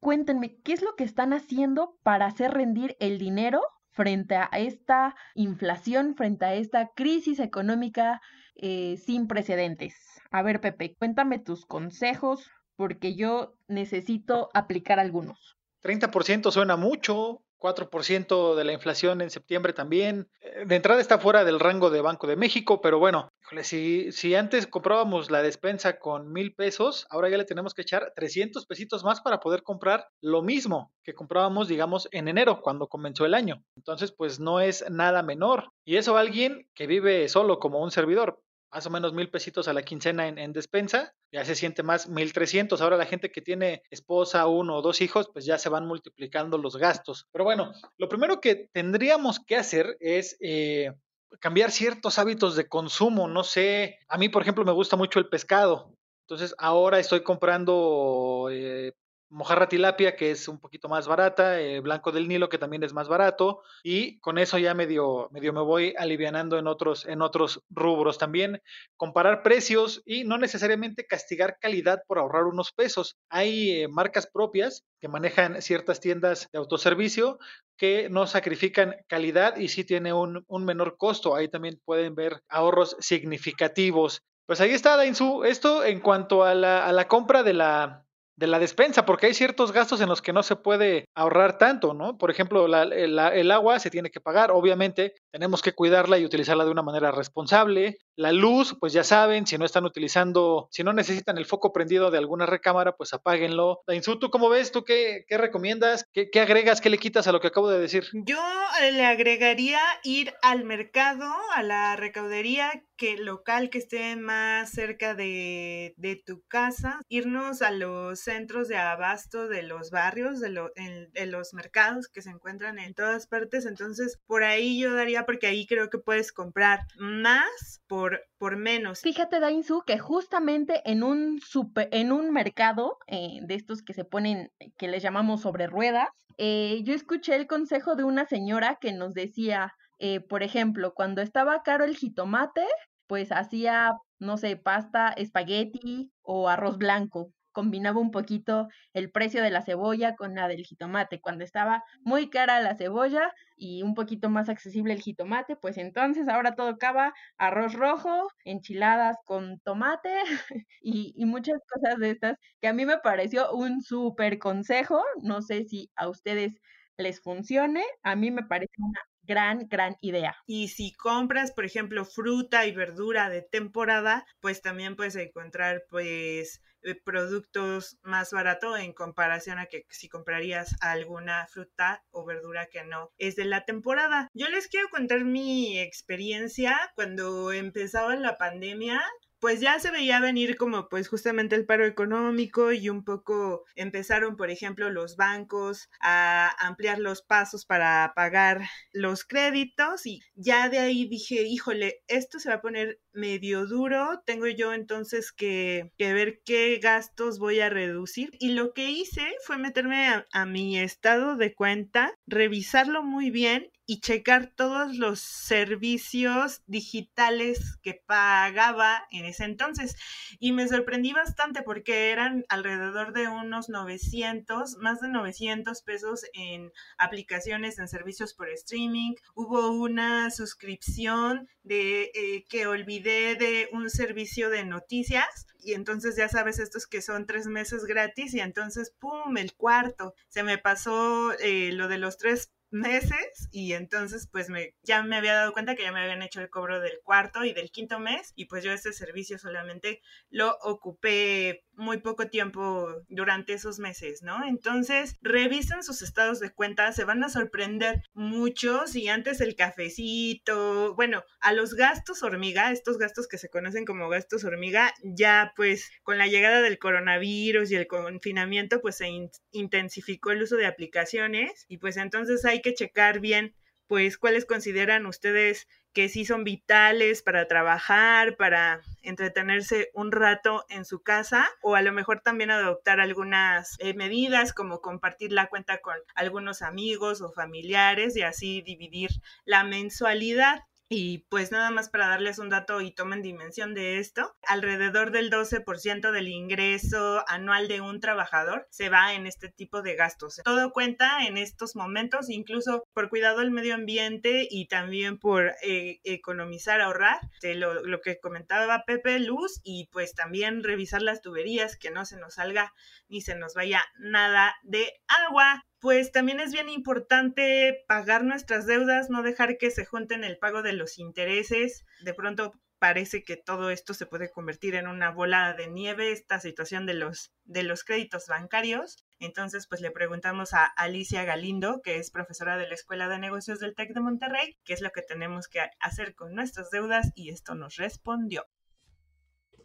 cuéntenme, 0.00 0.56
¿qué 0.62 0.72
es 0.72 0.82
lo 0.82 0.94
que 0.94 1.04
están 1.04 1.32
haciendo 1.32 1.96
para 2.02 2.26
hacer 2.26 2.52
rendir 2.52 2.96
el 3.00 3.18
dinero 3.18 3.62
frente 3.96 4.36
a 4.36 4.48
esta 4.52 5.16
inflación, 5.34 6.14
frente 6.14 6.44
a 6.44 6.54
esta 6.54 6.90
crisis 6.94 7.40
económica 7.40 8.20
eh, 8.54 8.98
sin 8.98 9.26
precedentes. 9.26 9.94
A 10.30 10.42
ver, 10.42 10.60
Pepe, 10.60 10.94
cuéntame 10.98 11.38
tus 11.38 11.64
consejos 11.64 12.50
porque 12.76 13.14
yo 13.14 13.56
necesito 13.68 14.50
aplicar 14.52 15.00
algunos. 15.00 15.56
30% 15.82 16.50
suena 16.50 16.76
mucho, 16.76 17.42
4% 17.58 18.54
de 18.54 18.64
la 18.64 18.72
inflación 18.72 19.20
en 19.20 19.30
septiembre 19.30 19.72
también. 19.72 20.28
Eh, 20.40 20.64
de 20.66 20.76
entrada 20.76 21.00
está 21.00 21.18
fuera 21.18 21.44
del 21.44 21.60
rango 21.60 21.90
de 21.90 22.00
Banco 22.00 22.26
de 22.26 22.36
México, 22.36 22.80
pero 22.80 22.98
bueno, 22.98 23.28
si, 23.62 24.12
si 24.12 24.34
antes 24.34 24.66
comprábamos 24.66 25.30
la 25.30 25.42
despensa 25.42 25.98
con 25.98 26.32
mil 26.32 26.54
pesos, 26.54 27.06
ahora 27.10 27.28
ya 27.28 27.38
le 27.38 27.44
tenemos 27.44 27.74
que 27.74 27.82
echar 27.82 28.12
300 28.14 28.66
pesitos 28.66 29.04
más 29.04 29.20
para 29.20 29.40
poder 29.40 29.62
comprar 29.62 30.08
lo 30.20 30.42
mismo 30.42 30.92
que 31.04 31.14
comprábamos, 31.14 31.68
digamos, 31.68 32.08
en 32.10 32.28
enero, 32.28 32.60
cuando 32.60 32.88
comenzó 32.88 33.24
el 33.24 33.34
año. 33.34 33.62
Entonces, 33.76 34.12
pues 34.12 34.40
no 34.40 34.60
es 34.60 34.84
nada 34.90 35.22
menor. 35.22 35.70
Y 35.84 35.96
eso 35.96 36.16
alguien 36.16 36.68
que 36.74 36.86
vive 36.86 37.28
solo 37.28 37.60
como 37.60 37.80
un 37.80 37.92
servidor 37.92 38.40
más 38.70 38.86
o 38.86 38.90
menos 38.90 39.12
mil 39.12 39.30
pesitos 39.30 39.68
a 39.68 39.72
la 39.72 39.82
quincena 39.82 40.28
en, 40.28 40.52
despensa, 40.52 41.14
ya 41.32 41.44
se 41.44 41.54
siente 41.54 41.82
más 41.82 42.08
mil 42.08 42.32
trescientos. 42.32 42.80
Ahora 42.80 42.96
la 42.96 43.06
gente 43.06 43.30
que 43.30 43.40
tiene 43.40 43.82
esposa, 43.90 44.46
uno 44.46 44.76
o 44.76 44.82
dos 44.82 45.00
hijos, 45.00 45.30
pues 45.32 45.44
ya 45.44 45.58
se 45.58 45.68
van 45.68 45.86
multiplicando 45.86 46.58
los 46.58 46.76
gastos. 46.76 47.26
Pero 47.32 47.44
bueno, 47.44 47.72
lo 47.96 48.08
primero 48.08 48.40
que 48.40 48.68
tendríamos 48.72 49.40
que 49.40 49.56
hacer 49.56 49.96
es 50.00 50.36
eh, 50.40 50.92
cambiar 51.40 51.70
ciertos 51.70 52.18
hábitos 52.18 52.56
de 52.56 52.68
consumo. 52.68 53.28
No 53.28 53.44
sé, 53.44 53.98
a 54.08 54.18
mí 54.18 54.28
por 54.28 54.42
ejemplo 54.42 54.64
me 54.64 54.72
gusta 54.72 54.96
mucho 54.96 55.18
el 55.18 55.28
pescado. 55.28 55.94
Entonces 56.28 56.54
ahora 56.58 56.98
estoy 56.98 57.22
comprando 57.22 58.48
eh, 58.50 58.92
mojarra 59.28 59.68
tilapia, 59.68 60.16
que 60.16 60.30
es 60.30 60.48
un 60.48 60.58
poquito 60.58 60.88
más 60.88 61.08
barata, 61.08 61.60
eh, 61.60 61.80
blanco 61.80 62.12
del 62.12 62.28
Nilo, 62.28 62.48
que 62.48 62.58
también 62.58 62.82
es 62.82 62.92
más 62.92 63.08
barato, 63.08 63.62
y 63.82 64.18
con 64.20 64.38
eso 64.38 64.58
ya 64.58 64.74
medio, 64.74 65.28
medio 65.32 65.52
me 65.52 65.60
voy 65.60 65.94
alivianando 65.98 66.58
en 66.58 66.66
otros, 66.66 67.06
en 67.06 67.22
otros 67.22 67.62
rubros. 67.70 68.18
También 68.18 68.62
comparar 68.96 69.42
precios 69.42 70.02
y 70.04 70.24
no 70.24 70.38
necesariamente 70.38 71.06
castigar 71.06 71.58
calidad 71.60 72.02
por 72.06 72.18
ahorrar 72.18 72.44
unos 72.44 72.72
pesos. 72.72 73.16
Hay 73.28 73.82
eh, 73.82 73.88
marcas 73.88 74.26
propias 74.26 74.84
que 75.00 75.08
manejan 75.08 75.60
ciertas 75.62 76.00
tiendas 76.00 76.48
de 76.52 76.58
autoservicio 76.58 77.38
que 77.76 78.08
no 78.08 78.26
sacrifican 78.26 78.96
calidad 79.06 79.56
y 79.56 79.68
sí 79.68 79.84
tiene 79.84 80.12
un, 80.12 80.44
un 80.46 80.64
menor 80.64 80.96
costo. 80.96 81.34
Ahí 81.34 81.48
también 81.48 81.80
pueden 81.84 82.14
ver 82.14 82.40
ahorros 82.48 82.96
significativos. 83.00 84.22
Pues 84.46 84.60
ahí 84.60 84.70
está, 84.70 84.96
Dainzu. 84.96 85.44
Esto 85.44 85.84
en 85.84 86.00
cuanto 86.00 86.44
a 86.44 86.54
la, 86.54 86.86
a 86.86 86.92
la 86.92 87.08
compra 87.08 87.42
de 87.42 87.52
la, 87.52 88.05
de 88.36 88.46
la 88.46 88.58
despensa, 88.58 89.06
porque 89.06 89.26
hay 89.26 89.34
ciertos 89.34 89.72
gastos 89.72 90.00
en 90.00 90.08
los 90.08 90.20
que 90.20 90.32
no 90.32 90.42
se 90.42 90.56
puede 90.56 91.06
ahorrar 91.14 91.56
tanto, 91.56 91.94
¿no? 91.94 92.18
Por 92.18 92.30
ejemplo, 92.30 92.66
el 92.66 93.50
agua 93.50 93.78
se 93.78 93.90
tiene 93.90 94.10
que 94.10 94.20
pagar, 94.20 94.50
obviamente 94.50 95.14
tenemos 95.32 95.62
que 95.62 95.72
cuidarla 95.72 96.18
y 96.18 96.24
utilizarla 96.24 96.64
de 96.64 96.70
una 96.70 96.82
manera 96.82 97.10
responsable. 97.12 97.98
La 98.16 98.32
luz, 98.32 98.76
pues 98.80 98.92
ya 98.92 99.04
saben, 99.04 99.46
si 99.46 99.58
no 99.58 99.64
están 99.64 99.84
utilizando, 99.84 100.68
si 100.70 100.82
no 100.82 100.92
necesitan 100.92 101.38
el 101.38 101.46
foco 101.46 101.72
prendido 101.72 102.10
de 102.10 102.18
alguna 102.18 102.46
recámara, 102.46 102.96
pues 102.96 103.12
apáguenlo. 103.12 103.82
¿tú 104.20 104.30
cómo 104.30 104.48
ves? 104.48 104.72
¿Tú 104.72 104.84
qué, 104.84 105.24
qué 105.28 105.38
recomiendas? 105.38 106.06
¿Qué, 106.12 106.30
¿Qué, 106.30 106.40
agregas? 106.40 106.80
¿Qué 106.80 106.90
le 106.90 106.98
quitas 106.98 107.26
a 107.26 107.32
lo 107.32 107.40
que 107.40 107.48
acabo 107.48 107.68
de 107.68 107.78
decir? 107.78 108.04
Yo 108.12 108.40
eh, 108.80 108.92
le 108.92 109.04
agregaría 109.04 109.80
ir 110.02 110.32
al 110.42 110.64
mercado, 110.64 111.30
a 111.54 111.62
la 111.62 111.96
recaudería 111.96 112.82
que 112.96 113.16
local 113.18 113.70
que 113.70 113.78
esté 113.78 114.16
más 114.16 114.70
cerca 114.70 115.14
de, 115.14 115.94
de 115.96 116.16
tu 116.16 116.42
casa, 116.46 117.00
irnos 117.08 117.62
a 117.62 117.70
los 117.70 118.20
centros 118.20 118.68
de 118.68 118.76
abasto 118.76 119.48
de 119.48 119.62
los 119.62 119.90
barrios, 119.90 120.40
de, 120.40 121.26
los 121.26 121.54
mercados 121.54 122.08
que 122.08 122.22
se 122.22 122.30
encuentran 122.30 122.78
en 122.78 122.94
todas 122.94 123.26
partes. 123.26 123.66
Entonces, 123.66 124.18
por 124.26 124.44
ahí 124.44 124.80
yo 124.80 124.94
daría, 124.94 125.26
porque 125.26 125.46
ahí 125.46 125.66
creo 125.66 125.90
que 125.90 125.98
puedes 125.98 126.32
comprar 126.32 126.80
más 126.96 127.82
por, 127.86 128.05
por 128.38 128.56
menos. 128.56 129.00
Fíjate, 129.00 129.40
Dainzu, 129.40 129.82
que 129.86 129.98
justamente 129.98 130.82
en 130.84 131.02
un, 131.02 131.40
super, 131.40 131.88
en 131.92 132.12
un 132.12 132.32
mercado 132.32 132.98
eh, 133.06 133.40
de 133.42 133.54
estos 133.54 133.82
que 133.82 133.94
se 133.94 134.04
ponen, 134.04 134.50
que 134.76 134.88
les 134.88 135.02
llamamos 135.02 135.42
sobre 135.42 135.66
ruedas, 135.66 136.08
eh, 136.38 136.82
yo 136.84 136.94
escuché 136.94 137.34
el 137.36 137.46
consejo 137.46 137.96
de 137.96 138.04
una 138.04 138.26
señora 138.26 138.78
que 138.80 138.92
nos 138.92 139.14
decía, 139.14 139.72
eh, 139.98 140.20
por 140.20 140.42
ejemplo, 140.42 140.92
cuando 140.94 141.22
estaba 141.22 141.62
caro 141.62 141.84
el 141.84 141.96
jitomate, 141.96 142.64
pues 143.06 143.32
hacía, 143.32 143.92
no 144.18 144.36
sé, 144.36 144.56
pasta, 144.56 145.08
espagueti 145.08 146.10
o 146.22 146.48
arroz 146.48 146.76
blanco 146.76 147.32
combinaba 147.56 147.98
un 148.00 148.10
poquito 148.10 148.68
el 148.92 149.10
precio 149.10 149.42
de 149.42 149.50
la 149.50 149.62
cebolla 149.62 150.14
con 150.14 150.34
la 150.34 150.46
del 150.46 150.62
jitomate. 150.66 151.22
Cuando 151.22 151.42
estaba 151.42 151.82
muy 152.02 152.28
cara 152.28 152.60
la 152.60 152.76
cebolla 152.76 153.32
y 153.56 153.82
un 153.82 153.94
poquito 153.94 154.28
más 154.28 154.50
accesible 154.50 154.92
el 154.92 155.00
jitomate, 155.00 155.56
pues 155.56 155.78
entonces 155.78 156.28
ahora 156.28 156.54
todo 156.54 156.68
acaba 156.68 157.14
arroz 157.38 157.72
rojo, 157.72 158.28
enchiladas 158.44 159.16
con 159.24 159.58
tomate 159.60 160.10
y, 160.82 161.14
y 161.16 161.24
muchas 161.24 161.58
cosas 161.72 161.98
de 161.98 162.10
estas 162.10 162.36
que 162.60 162.68
a 162.68 162.74
mí 162.74 162.84
me 162.84 162.98
pareció 162.98 163.50
un 163.52 163.80
súper 163.80 164.38
consejo. 164.38 165.02
No 165.22 165.40
sé 165.40 165.64
si 165.64 165.90
a 165.96 166.08
ustedes 166.10 166.60
les 166.98 167.22
funcione. 167.22 167.82
A 168.02 168.16
mí 168.16 168.30
me 168.30 168.42
parece 168.44 168.72
una 168.78 169.00
gran, 169.26 169.68
gran 169.68 169.96
idea. 170.00 170.36
Y 170.46 170.68
si 170.68 170.92
compras, 170.94 171.52
por 171.52 171.64
ejemplo, 171.64 172.04
fruta 172.04 172.66
y 172.66 172.72
verdura 172.72 173.28
de 173.28 173.42
temporada, 173.42 174.26
pues 174.40 174.62
también 174.62 174.96
puedes 174.96 175.16
encontrar 175.16 175.84
pues 175.90 176.62
eh, 176.82 176.94
productos 176.94 177.98
más 178.02 178.30
barato 178.30 178.76
en 178.76 178.92
comparación 178.92 179.58
a 179.58 179.66
que 179.66 179.86
si 179.90 180.08
comprarías 180.08 180.76
alguna 180.80 181.46
fruta 181.48 182.04
o 182.10 182.24
verdura 182.24 182.66
que 182.66 182.84
no 182.84 183.10
es 183.18 183.34
de 183.34 183.44
la 183.44 183.64
temporada. 183.64 184.28
Yo 184.34 184.48
les 184.48 184.68
quiero 184.68 184.88
contar 184.88 185.24
mi 185.24 185.80
experiencia 185.80 186.78
cuando 186.94 187.50
empezaba 187.52 188.14
la 188.14 188.36
pandemia 188.36 189.02
pues 189.46 189.60
ya 189.60 189.78
se 189.78 189.92
veía 189.92 190.18
venir 190.18 190.56
como 190.56 190.88
pues 190.88 191.06
justamente 191.06 191.54
el 191.54 191.66
paro 191.66 191.86
económico 191.86 192.72
y 192.72 192.88
un 192.88 193.04
poco 193.04 193.62
empezaron, 193.76 194.36
por 194.36 194.50
ejemplo, 194.50 194.90
los 194.90 195.14
bancos 195.14 195.88
a 196.00 196.50
ampliar 196.58 196.98
los 196.98 197.22
pasos 197.22 197.64
para 197.64 198.12
pagar 198.16 198.62
los 198.90 199.24
créditos 199.24 200.04
y 200.04 200.20
ya 200.34 200.68
de 200.68 200.80
ahí 200.80 201.06
dije, 201.06 201.42
híjole, 201.42 202.02
esto 202.08 202.40
se 202.40 202.48
va 202.48 202.56
a 202.56 202.60
poner 202.60 202.98
medio 203.16 203.66
duro, 203.66 204.22
tengo 204.24 204.46
yo 204.46 204.72
entonces 204.72 205.32
que, 205.32 205.92
ver 205.98 206.40
qué 206.44 206.78
gastos 206.80 207.38
voy 207.38 207.60
a 207.60 207.68
reducir 207.68 208.30
y 208.38 208.50
lo 208.50 208.72
que 208.72 208.90
hice 208.90 209.34
fue 209.44 209.58
meterme 209.58 210.24
a 210.32 210.46
mi 210.46 210.78
estado 210.78 211.36
de 211.36 211.54
cuenta, 211.54 212.12
revisarlo 212.26 213.02
muy 213.02 213.30
bien 213.30 213.70
y 213.86 214.00
checar 214.00 214.52
todos 214.54 214.96
los 214.96 215.20
servicios 215.20 216.62
digitales 216.66 217.78
que 217.82 217.94
pagaba 217.94 219.06
en 219.12 219.24
ese 219.24 219.44
entonces. 219.44 219.96
Y 220.40 220.52
me 220.52 220.66
sorprendí 220.66 221.12
bastante 221.12 221.62
porque 221.62 222.10
eran 222.10 222.44
alrededor 222.48 223.12
de 223.12 223.28
unos 223.28 223.68
900, 223.68 224.78
más 224.78 225.00
de 225.00 225.08
900 225.08 225.82
pesos 225.82 226.24
en 226.34 226.72
aplicaciones, 226.98 227.78
en 227.78 227.86
servicios 227.86 228.34
por 228.34 228.48
streaming. 228.50 229.14
Hubo 229.34 229.70
una 229.70 230.30
suscripción 230.32 231.48
de 231.62 232.10
eh, 232.14 232.44
que 232.48 232.66
olvidé 232.66 233.05
de 233.06 233.68
un 233.72 233.88
servicio 233.88 234.50
de 234.50 234.64
noticias 234.64 235.46
y 235.58 235.74
entonces 235.74 236.16
ya 236.16 236.28
sabes 236.28 236.58
estos 236.58 236.86
que 236.86 237.02
son 237.02 237.26
tres 237.26 237.46
meses 237.46 237.84
gratis 237.84 238.34
y 238.34 238.40
entonces 238.40 238.92
pum 238.98 239.36
el 239.36 239.54
cuarto. 239.54 240.14
Se 240.28 240.42
me 240.42 240.58
pasó 240.58 241.32
eh, 241.40 241.72
lo 241.72 241.88
de 241.88 241.98
los 241.98 242.18
tres 242.18 242.52
meses 242.70 243.48
y 243.52 243.72
entonces 243.72 244.28
pues 244.30 244.48
me, 244.48 244.74
ya 244.82 245.02
me 245.02 245.16
había 245.16 245.34
dado 245.34 245.52
cuenta 245.52 245.74
que 245.74 245.82
ya 245.82 245.92
me 245.92 246.00
habían 246.00 246.22
hecho 246.22 246.40
el 246.40 246.50
cobro 246.50 246.80
del 246.80 247.00
cuarto 247.02 247.44
y 247.44 247.52
del 247.52 247.70
quinto 247.70 247.98
mes 247.98 248.32
y 248.34 248.46
pues 248.46 248.64
yo 248.64 248.72
ese 248.72 248.92
servicio 248.92 249.38
solamente 249.38 250.00
lo 250.30 250.56
ocupé 250.62 251.64
muy 251.76 251.98
poco 251.98 252.28
tiempo 252.28 252.88
durante 253.08 253.52
esos 253.52 253.78
meses, 253.78 254.22
¿no? 254.22 254.46
Entonces 254.46 255.16
revisen 255.20 255.82
sus 255.82 256.02
estados 256.02 256.40
de 256.40 256.52
cuenta, 256.52 256.90
se 256.92 257.04
van 257.04 257.22
a 257.22 257.28
sorprender 257.28 258.02
mucho 258.14 258.86
si 258.86 259.08
antes 259.08 259.40
el 259.40 259.56
cafecito, 259.56 260.94
bueno, 260.94 261.22
a 261.40 261.52
los 261.52 261.74
gastos 261.74 262.22
hormiga, 262.22 262.72
estos 262.72 262.98
gastos 262.98 263.28
que 263.28 263.38
se 263.38 263.50
conocen 263.50 263.84
como 263.84 264.08
gastos 264.08 264.44
hormiga, 264.44 264.92
ya 265.02 265.52
pues 265.54 265.90
con 266.02 266.18
la 266.18 266.26
llegada 266.26 266.62
del 266.62 266.78
coronavirus 266.78 267.70
y 267.70 267.76
el 267.76 267.86
confinamiento 267.86 268.80
pues 268.80 268.96
se 268.96 269.08
intensificó 269.52 270.30
el 270.30 270.42
uso 270.42 270.56
de 270.56 270.66
aplicaciones 270.66 271.66
y 271.68 271.78
pues 271.78 271.96
entonces 271.96 272.44
hay 272.44 272.55
que 272.62 272.74
checar 272.74 273.20
bien, 273.20 273.54
pues, 273.86 274.18
cuáles 274.18 274.44
consideran 274.44 275.06
ustedes 275.06 275.66
que 275.96 276.10
sí 276.10 276.26
son 276.26 276.44
vitales 276.44 277.22
para 277.22 277.48
trabajar, 277.48 278.36
para 278.36 278.82
entretenerse 279.00 279.88
un 279.94 280.12
rato 280.12 280.66
en 280.68 280.84
su 280.84 281.02
casa 281.02 281.48
o 281.62 281.74
a 281.74 281.80
lo 281.80 281.90
mejor 281.90 282.20
también 282.20 282.50
adoptar 282.50 283.00
algunas 283.00 283.76
eh, 283.78 283.94
medidas 283.94 284.52
como 284.52 284.82
compartir 284.82 285.32
la 285.32 285.46
cuenta 285.46 285.78
con 285.78 285.96
algunos 286.14 286.60
amigos 286.60 287.22
o 287.22 287.32
familiares 287.32 288.14
y 288.14 288.20
así 288.20 288.60
dividir 288.60 289.08
la 289.46 289.64
mensualidad. 289.64 290.60
Y 290.88 291.26
pues 291.30 291.50
nada 291.50 291.70
más 291.70 291.88
para 291.88 292.06
darles 292.06 292.38
un 292.38 292.48
dato 292.48 292.80
y 292.80 292.92
tomen 292.92 293.20
dimensión 293.20 293.74
de 293.74 293.98
esto, 293.98 294.36
alrededor 294.46 295.10
del 295.10 295.30
12% 295.30 296.12
del 296.12 296.28
ingreso 296.28 297.24
anual 297.26 297.66
de 297.66 297.80
un 297.80 297.98
trabajador 298.00 298.68
se 298.70 298.88
va 298.88 299.14
en 299.14 299.26
este 299.26 299.50
tipo 299.50 299.82
de 299.82 299.96
gastos. 299.96 300.40
Todo 300.44 300.70
cuenta 300.72 301.26
en 301.26 301.38
estos 301.38 301.74
momentos, 301.74 302.30
incluso 302.30 302.84
por 302.92 303.08
cuidado 303.08 303.40
del 303.40 303.50
medio 303.50 303.74
ambiente 303.74 304.46
y 304.48 304.68
también 304.68 305.18
por 305.18 305.54
eh, 305.62 305.98
economizar, 306.04 306.80
ahorrar, 306.80 307.18
lo, 307.42 307.82
lo 307.84 308.00
que 308.00 308.20
comentaba 308.20 308.84
Pepe, 308.86 309.18
luz 309.18 309.60
y 309.64 309.88
pues 309.92 310.14
también 310.14 310.62
revisar 310.62 311.02
las 311.02 311.20
tuberías, 311.20 311.76
que 311.76 311.90
no 311.90 312.04
se 312.04 312.16
nos 312.16 312.34
salga 312.34 312.72
ni 313.08 313.20
se 313.20 313.34
nos 313.34 313.54
vaya 313.54 313.84
nada 313.98 314.54
de 314.62 314.92
agua 315.08 315.64
pues 315.86 316.10
también 316.10 316.40
es 316.40 316.50
bien 316.50 316.68
importante 316.68 317.84
pagar 317.86 318.24
nuestras 318.24 318.66
deudas, 318.66 319.08
no 319.08 319.22
dejar 319.22 319.56
que 319.56 319.70
se 319.70 319.84
junten 319.84 320.24
el 320.24 320.36
pago 320.36 320.62
de 320.62 320.72
los 320.72 320.98
intereses. 320.98 321.84
De 322.00 322.12
pronto 322.12 322.50
parece 322.80 323.22
que 323.22 323.36
todo 323.36 323.70
esto 323.70 323.94
se 323.94 324.04
puede 324.04 324.32
convertir 324.32 324.74
en 324.74 324.88
una 324.88 325.12
bola 325.12 325.54
de 325.54 325.68
nieve, 325.68 326.10
esta 326.10 326.40
situación 326.40 326.86
de 326.86 326.94
los, 326.94 327.32
de 327.44 327.62
los 327.62 327.84
créditos 327.84 328.26
bancarios. 328.26 329.06
Entonces, 329.20 329.68
pues 329.68 329.80
le 329.80 329.92
preguntamos 329.92 330.54
a 330.54 330.64
Alicia 330.64 331.22
Galindo, 331.22 331.80
que 331.84 331.98
es 331.98 332.10
profesora 332.10 332.56
de 332.56 332.66
la 332.66 332.74
Escuela 332.74 333.06
de 333.06 333.20
Negocios 333.20 333.60
del 333.60 333.76
TEC 333.76 333.94
de 333.94 334.00
Monterrey, 334.00 334.58
qué 334.64 334.72
es 334.72 334.80
lo 334.80 334.90
que 334.90 335.02
tenemos 335.02 335.46
que 335.46 335.60
hacer 335.78 336.16
con 336.16 336.34
nuestras 336.34 336.70
deudas 336.70 337.12
y 337.14 337.30
esto 337.30 337.54
nos 337.54 337.76
respondió 337.76 338.44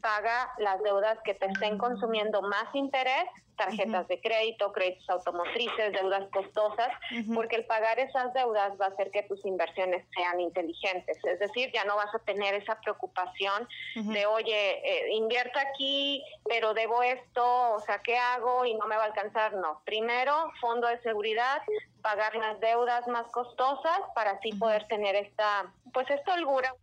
paga 0.01 0.51
las 0.57 0.81
deudas 0.83 1.17
que 1.23 1.33
te 1.33 1.45
estén 1.45 1.77
consumiendo 1.77 2.41
más 2.41 2.73
interés, 2.73 3.25
tarjetas 3.55 4.07
de 4.07 4.19
crédito, 4.19 4.71
créditos 4.71 5.07
automotrices, 5.09 5.93
deudas 5.93 6.27
costosas, 6.31 6.89
porque 7.33 7.57
el 7.57 7.65
pagar 7.65 7.99
esas 7.99 8.33
deudas 8.33 8.73
va 8.79 8.85
a 8.85 8.89
hacer 8.89 9.11
que 9.11 9.23
tus 9.23 9.45
inversiones 9.45 10.03
sean 10.15 10.39
inteligentes. 10.39 11.17
Es 11.23 11.39
decir, 11.39 11.71
ya 11.71 11.85
no 11.85 11.95
vas 11.95 12.13
a 12.13 12.19
tener 12.19 12.55
esa 12.55 12.79
preocupación 12.81 13.67
de, 13.95 14.25
oye, 14.25 14.81
eh, 14.83 15.13
invierto 15.13 15.59
aquí, 15.59 16.23
pero 16.45 16.73
debo 16.73 17.03
esto, 17.03 17.73
o 17.73 17.79
sea, 17.81 17.99
¿qué 17.99 18.17
hago? 18.17 18.65
Y 18.65 18.73
no 18.73 18.87
me 18.87 18.95
va 18.95 19.03
a 19.03 19.07
alcanzar. 19.07 19.53
No. 19.53 19.81
Primero, 19.85 20.51
fondo 20.59 20.87
de 20.87 20.99
seguridad, 21.01 21.61
pagar 22.01 22.35
las 22.35 22.59
deudas 22.59 23.07
más 23.07 23.27
costosas 23.27 23.99
para 24.15 24.31
así 24.31 24.53
poder 24.53 24.87
tener 24.87 25.15
esta, 25.15 25.71
pues 25.93 26.09
esta 26.09 26.33
holgura. 26.33 26.73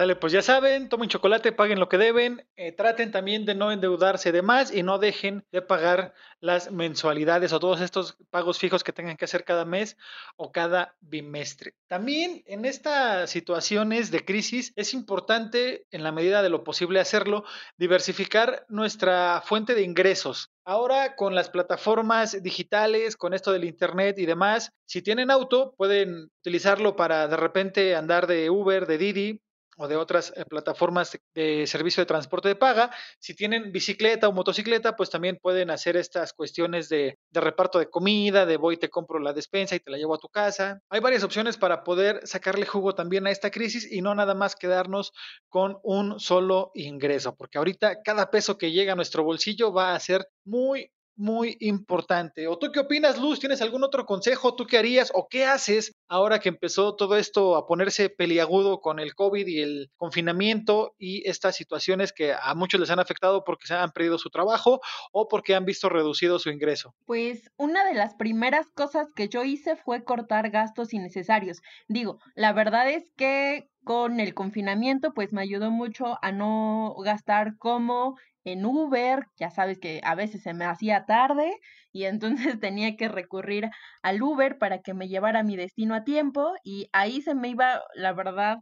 Sale, 0.00 0.16
pues 0.16 0.32
ya 0.32 0.40
saben, 0.40 0.88
tomen 0.88 1.10
chocolate, 1.10 1.52
paguen 1.52 1.78
lo 1.78 1.90
que 1.90 1.98
deben, 1.98 2.48
eh, 2.56 2.72
traten 2.72 3.10
también 3.10 3.44
de 3.44 3.54
no 3.54 3.70
endeudarse 3.70 4.32
de 4.32 4.40
más 4.40 4.72
y 4.72 4.82
no 4.82 4.98
dejen 4.98 5.44
de 5.52 5.60
pagar 5.60 6.14
las 6.40 6.72
mensualidades 6.72 7.52
o 7.52 7.60
todos 7.60 7.82
estos 7.82 8.16
pagos 8.30 8.58
fijos 8.58 8.82
que 8.82 8.94
tengan 8.94 9.18
que 9.18 9.26
hacer 9.26 9.44
cada 9.44 9.66
mes 9.66 9.98
o 10.36 10.52
cada 10.52 10.96
bimestre. 11.02 11.74
También 11.86 12.42
en 12.46 12.64
estas 12.64 13.28
situaciones 13.28 14.10
de 14.10 14.24
crisis 14.24 14.72
es 14.74 14.94
importante, 14.94 15.84
en 15.90 16.02
la 16.02 16.12
medida 16.12 16.42
de 16.42 16.48
lo 16.48 16.64
posible 16.64 16.98
hacerlo, 16.98 17.44
diversificar 17.76 18.64
nuestra 18.70 19.42
fuente 19.44 19.74
de 19.74 19.82
ingresos. 19.82 20.48
Ahora 20.64 21.14
con 21.14 21.34
las 21.34 21.50
plataformas 21.50 22.42
digitales, 22.42 23.18
con 23.18 23.34
esto 23.34 23.52
del 23.52 23.64
Internet 23.64 24.18
y 24.18 24.24
demás, 24.24 24.72
si 24.86 25.02
tienen 25.02 25.30
auto, 25.30 25.74
pueden 25.76 26.30
utilizarlo 26.40 26.96
para 26.96 27.28
de 27.28 27.36
repente 27.36 27.94
andar 27.94 28.26
de 28.26 28.48
Uber, 28.48 28.86
de 28.86 28.96
Didi, 28.96 29.42
o 29.80 29.88
de 29.88 29.96
otras 29.96 30.32
eh, 30.36 30.44
plataformas 30.44 31.18
de 31.34 31.66
servicio 31.66 32.02
de 32.02 32.06
transporte 32.06 32.48
de 32.48 32.54
paga. 32.54 32.90
Si 33.18 33.34
tienen 33.34 33.72
bicicleta 33.72 34.28
o 34.28 34.32
motocicleta, 34.32 34.94
pues 34.94 35.08
también 35.08 35.38
pueden 35.40 35.70
hacer 35.70 35.96
estas 35.96 36.34
cuestiones 36.34 36.90
de, 36.90 37.18
reparto 37.32 37.78
de 37.78 37.88
comida, 37.88 38.44
de 38.44 38.58
voy, 38.58 38.76
te 38.76 38.90
compro 38.90 39.18
la 39.18 39.32
despensa 39.32 39.74
y 39.74 39.80
te 39.80 39.90
la 39.90 39.96
llevo 39.96 40.14
a 40.14 40.18
tu 40.18 40.28
casa. 40.28 40.80
Hay 40.90 41.00
varias 41.00 41.24
opciones 41.24 41.56
para 41.56 41.82
poder 41.82 42.20
sacarle 42.26 42.66
jugo 42.66 42.94
también 42.94 43.26
a 43.26 43.30
esta 43.30 43.50
crisis 43.50 43.90
y 43.90 44.02
no 44.02 44.14
nada 44.14 44.34
más 44.34 44.54
quedarnos 44.54 45.12
con 45.48 45.78
un 45.82 46.20
solo 46.20 46.72
ingreso, 46.74 47.34
porque 47.34 47.56
ahorita 47.56 48.02
cada 48.02 48.30
peso 48.30 48.58
que 48.58 48.72
llega 48.72 48.92
a 48.92 48.96
nuestro 48.96 49.24
bolsillo 49.24 49.72
va 49.72 49.94
a 49.94 50.00
ser 50.00 50.28
muy, 50.44 50.92
muy 51.20 51.58
importante. 51.60 52.48
¿O 52.48 52.58
tú 52.58 52.72
qué 52.72 52.80
opinas, 52.80 53.20
Luz? 53.20 53.38
¿Tienes 53.38 53.60
algún 53.60 53.84
otro 53.84 54.06
consejo? 54.06 54.56
¿Tú 54.56 54.66
qué 54.66 54.78
harías 54.78 55.12
o 55.14 55.28
qué 55.28 55.44
haces 55.44 55.92
ahora 56.08 56.40
que 56.40 56.48
empezó 56.48 56.96
todo 56.96 57.16
esto 57.16 57.56
a 57.56 57.66
ponerse 57.66 58.08
peliagudo 58.08 58.80
con 58.80 58.98
el 58.98 59.14
COVID 59.14 59.46
y 59.46 59.60
el 59.60 59.90
confinamiento 59.96 60.94
y 60.98 61.28
estas 61.28 61.56
situaciones 61.56 62.12
que 62.12 62.32
a 62.32 62.54
muchos 62.54 62.80
les 62.80 62.90
han 62.90 63.00
afectado 63.00 63.44
porque 63.44 63.66
se 63.66 63.74
han 63.74 63.90
perdido 63.92 64.18
su 64.18 64.30
trabajo 64.30 64.80
o 65.12 65.28
porque 65.28 65.54
han 65.54 65.66
visto 65.66 65.90
reducido 65.90 66.38
su 66.38 66.48
ingreso? 66.48 66.94
Pues 67.04 67.50
una 67.58 67.84
de 67.84 67.94
las 67.94 68.14
primeras 68.14 68.68
cosas 68.70 69.08
que 69.14 69.28
yo 69.28 69.44
hice 69.44 69.76
fue 69.76 70.04
cortar 70.04 70.50
gastos 70.50 70.94
innecesarios. 70.94 71.60
Digo, 71.86 72.18
la 72.34 72.54
verdad 72.54 72.90
es 72.90 73.10
que 73.16 73.68
con 73.84 74.20
el 74.20 74.34
confinamiento, 74.34 75.12
pues 75.14 75.32
me 75.32 75.42
ayudó 75.42 75.70
mucho 75.70 76.18
a 76.22 76.32
no 76.32 76.94
gastar 77.02 77.56
como 77.56 78.16
en 78.44 78.64
Uber, 78.64 79.24
ya 79.38 79.50
sabes 79.50 79.78
que 79.78 80.00
a 80.04 80.14
veces 80.14 80.42
se 80.42 80.54
me 80.54 80.64
hacía 80.64 81.06
tarde 81.06 81.52
y 81.92 82.04
entonces 82.04 82.58
tenía 82.60 82.96
que 82.96 83.08
recurrir 83.08 83.70
al 84.02 84.22
Uber 84.22 84.58
para 84.58 84.80
que 84.82 84.94
me 84.94 85.08
llevara 85.08 85.40
a 85.40 85.44
mi 85.44 85.56
destino 85.56 85.94
a 85.94 86.04
tiempo 86.04 86.54
y 86.64 86.88
ahí 86.92 87.22
se 87.22 87.34
me 87.34 87.48
iba, 87.48 87.82
la 87.94 88.12
verdad, 88.12 88.58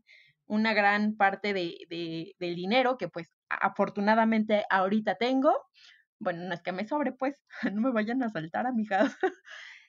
una 0.47 0.73
gran 0.75 1.17
parte 1.17 1.53
de, 1.53 1.77
de, 1.91 2.35
del 2.39 2.55
dinero 2.57 2.97
que 2.99 3.09
pues 3.09 3.29
afortunadamente 3.49 4.65
ahorita 4.71 5.17
tengo. 5.17 5.53
Bueno, 6.19 6.45
no 6.45 6.55
es 6.55 6.63
que 6.63 6.73
me 6.73 6.87
sobre, 6.87 7.13
pues 7.13 7.45
no 7.73 7.81
me 7.81 7.93
vayan 7.93 8.23
a 8.23 8.31
saltar, 8.31 8.67
amigas. 8.67 9.17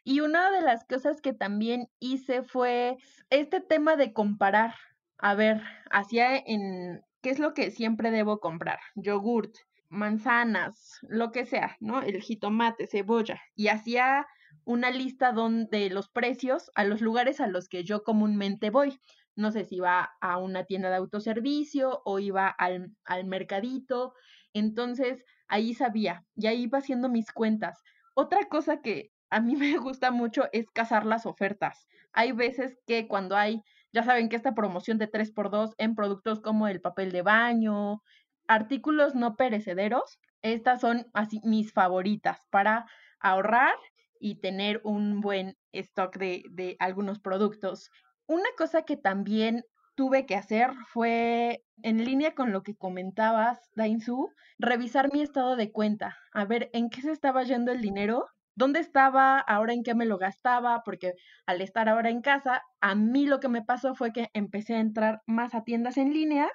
Y 0.05 0.21
una 0.21 0.49
de 0.49 0.61
las 0.61 0.85
cosas 0.85 1.21
que 1.21 1.33
también 1.33 1.87
hice 1.99 2.41
fue 2.41 2.97
este 3.29 3.61
tema 3.61 3.95
de 3.95 4.13
comparar. 4.13 4.73
A 5.17 5.35
ver, 5.35 5.61
hacía 5.91 6.37
en 6.37 7.01
qué 7.21 7.29
es 7.29 7.37
lo 7.39 7.53
que 7.53 7.69
siempre 7.69 8.09
debo 8.09 8.39
comprar. 8.39 8.79
Yogurt, 8.95 9.53
manzanas, 9.89 10.99
lo 11.01 11.31
que 11.31 11.45
sea, 11.45 11.77
¿no? 11.79 12.01
El 12.01 12.21
jitomate, 12.21 12.87
cebolla. 12.87 13.41
Y 13.55 13.67
hacía 13.67 14.27
una 14.65 14.91
lista 14.91 15.31
donde 15.31 15.89
los 15.89 16.09
precios 16.09 16.71
a 16.75 16.83
los 16.83 17.01
lugares 17.01 17.39
a 17.39 17.47
los 17.47 17.69
que 17.69 17.83
yo 17.83 18.03
comúnmente 18.03 18.69
voy. 18.69 18.99
No 19.35 19.51
sé 19.51 19.65
si 19.65 19.77
iba 19.77 20.11
a 20.21 20.37
una 20.37 20.65
tienda 20.65 20.89
de 20.89 20.97
autoservicio 20.97 22.01
o 22.05 22.19
iba 22.19 22.47
al, 22.47 22.91
al 23.05 23.25
mercadito. 23.25 24.13
Entonces, 24.53 25.23
ahí 25.47 25.73
sabía, 25.73 26.25
y 26.35 26.47
ahí 26.47 26.63
iba 26.63 26.79
haciendo 26.79 27.09
mis 27.09 27.31
cuentas. 27.31 27.81
Otra 28.13 28.45
cosa 28.49 28.81
que 28.81 29.11
a 29.29 29.41
mí 29.41 29.55
me 29.55 29.77
gusta 29.77 30.11
mucho 30.11 30.43
es 30.51 30.69
cazar 30.71 31.05
las 31.05 31.25
ofertas. 31.25 31.87
Hay 32.13 32.31
veces 32.31 32.77
que 32.87 33.07
cuando 33.07 33.35
hay, 33.35 33.61
ya 33.93 34.03
saben 34.03 34.29
que 34.29 34.35
esta 34.35 34.55
promoción 34.55 34.97
de 34.97 35.09
3x2 35.09 35.73
en 35.77 35.95
productos 35.95 36.41
como 36.41 36.67
el 36.67 36.81
papel 36.81 37.11
de 37.11 37.21
baño, 37.21 38.01
artículos 38.49 39.15
no 39.15 39.35
perecederos, 39.35 40.19
estas 40.41 40.81
son 40.81 41.07
así 41.13 41.39
mis 41.43 41.71
favoritas 41.71 42.47
para 42.49 42.85
ahorrar 43.19 43.75
y 44.19 44.41
tener 44.41 44.81
un 44.83 45.21
buen 45.21 45.55
stock 45.71 46.17
de, 46.17 46.43
de 46.49 46.75
algunos 46.79 47.19
productos. 47.19 47.91
Una 48.25 48.49
cosa 48.57 48.81
que 48.81 48.97
también 48.97 49.63
tuve 49.95 50.25
que 50.25 50.35
hacer 50.35 50.71
fue, 50.87 51.63
en 51.83 52.03
línea 52.03 52.33
con 52.33 52.51
lo 52.51 52.63
que 52.63 52.75
comentabas, 52.75 53.69
Dainzu, 53.75 54.29
revisar 54.57 55.13
mi 55.13 55.21
estado 55.21 55.55
de 55.55 55.71
cuenta, 55.71 56.17
a 56.33 56.45
ver 56.45 56.69
en 56.73 56.89
qué 56.89 57.01
se 57.01 57.11
estaba 57.11 57.43
yendo 57.43 57.71
el 57.71 57.81
dinero, 57.81 58.27
dónde 58.55 58.79
estaba, 58.79 59.39
ahora 59.39 59.73
en 59.73 59.83
qué 59.83 59.93
me 59.93 60.05
lo 60.05 60.17
gastaba, 60.17 60.81
porque 60.83 61.13
al 61.45 61.61
estar 61.61 61.87
ahora 61.87 62.09
en 62.09 62.21
casa, 62.21 62.63
a 62.81 62.95
mí 62.95 63.25
lo 63.27 63.39
que 63.39 63.47
me 63.47 63.61
pasó 63.61 63.93
fue 63.93 64.11
que 64.11 64.29
empecé 64.33 64.75
a 64.75 64.79
entrar 64.79 65.21
más 65.27 65.53
a 65.53 65.63
tiendas 65.63 65.97
en 65.97 66.13
línea 66.13 66.49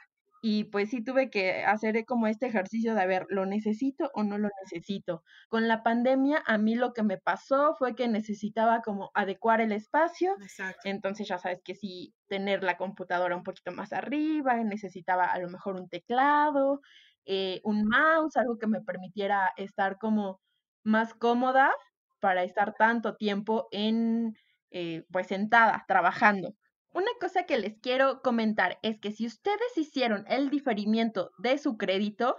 y 0.47 0.65
pues 0.65 0.91
sí 0.91 1.03
tuve 1.03 1.31
que 1.31 1.65
hacer 1.65 2.05
como 2.05 2.27
este 2.27 2.47
ejercicio 2.47 2.95
de 2.95 3.01
a 3.01 3.07
ver, 3.07 3.25
¿lo 3.31 3.47
necesito 3.47 4.11
o 4.15 4.23
no 4.25 4.37
lo 4.37 4.51
necesito? 4.63 5.23
Con 5.49 5.69
la 5.69 5.83
pandemia 5.83 6.43
a 6.47 6.59
mí 6.59 6.75
lo 6.75 6.93
que 6.93 7.03
me 7.03 7.17
pasó 7.17 7.75
fue 7.79 7.95
que 7.95 8.09
necesitaba 8.09 8.83
como 8.83 9.11
adecuar 9.15 9.63
el 9.63 9.73
espacio, 9.73 10.37
entonces 10.83 11.27
ya 11.29 11.39
sabes 11.39 11.63
que 11.65 11.75
sí, 11.75 12.15
tener 12.29 12.63
la 12.63 12.77
computadora 12.77 13.35
un 13.37 13.43
poquito 13.43 13.73
más 13.73 13.95
arriba, 13.95 14.63
necesitaba 14.65 15.25
a 15.25 15.39
lo 15.39 15.49
mejor 15.49 15.77
un 15.77 15.89
teclado, 15.89 16.81
eh, 17.25 17.61
un 17.65 17.87
mouse, 17.89 18.37
algo 18.37 18.59
que 18.59 18.67
me 18.67 18.83
permitiera 18.83 19.51
estar 19.57 19.97
como 19.99 20.43
más 20.85 21.15
cómoda 21.15 21.73
para 22.21 22.43
estar 22.45 22.75
tanto 22.75 23.17
tiempo 23.17 23.67
en, 23.71 24.35
eh, 24.71 25.05
pues 25.11 25.29
sentada, 25.29 25.85
trabajando. 25.89 26.55
Una 26.95 27.11
cosa 27.21 27.43
que 27.43 27.59
les 27.59 27.77
quiero 27.81 28.23
comentar 28.23 28.79
es 28.83 29.01
que 29.01 29.11
si 29.11 29.27
ustedes 29.27 29.77
hicieron 29.77 30.25
el 30.29 30.49
diferimiento 30.49 31.33
de 31.39 31.59
su 31.59 31.77
crédito, 31.77 32.37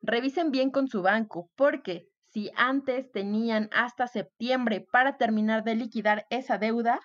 revisen 0.00 0.50
bien 0.50 0.70
con 0.70 0.88
su 0.88 1.02
banco, 1.02 1.50
porque 1.56 2.08
si 2.30 2.50
antes 2.56 3.12
tenían 3.12 3.68
hasta 3.70 4.06
septiembre 4.06 4.80
para 4.90 5.18
terminar 5.18 5.62
de 5.62 5.74
liquidar 5.74 6.26
esa 6.30 6.56
deuda, 6.56 7.00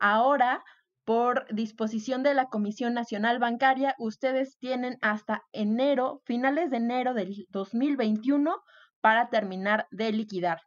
ahora 0.00 0.64
por 1.04 1.46
disposición 1.54 2.24
de 2.24 2.34
la 2.34 2.46
Comisión 2.46 2.94
Nacional 2.94 3.38
Bancaria, 3.38 3.94
ustedes 4.00 4.58
tienen 4.58 4.98
hasta 5.02 5.44
enero, 5.52 6.20
finales 6.24 6.70
de 6.70 6.78
enero 6.78 7.14
del 7.14 7.46
2021 7.50 8.60
para 9.00 9.30
terminar 9.30 9.86
de 9.92 10.10
liquidar. 10.10 10.58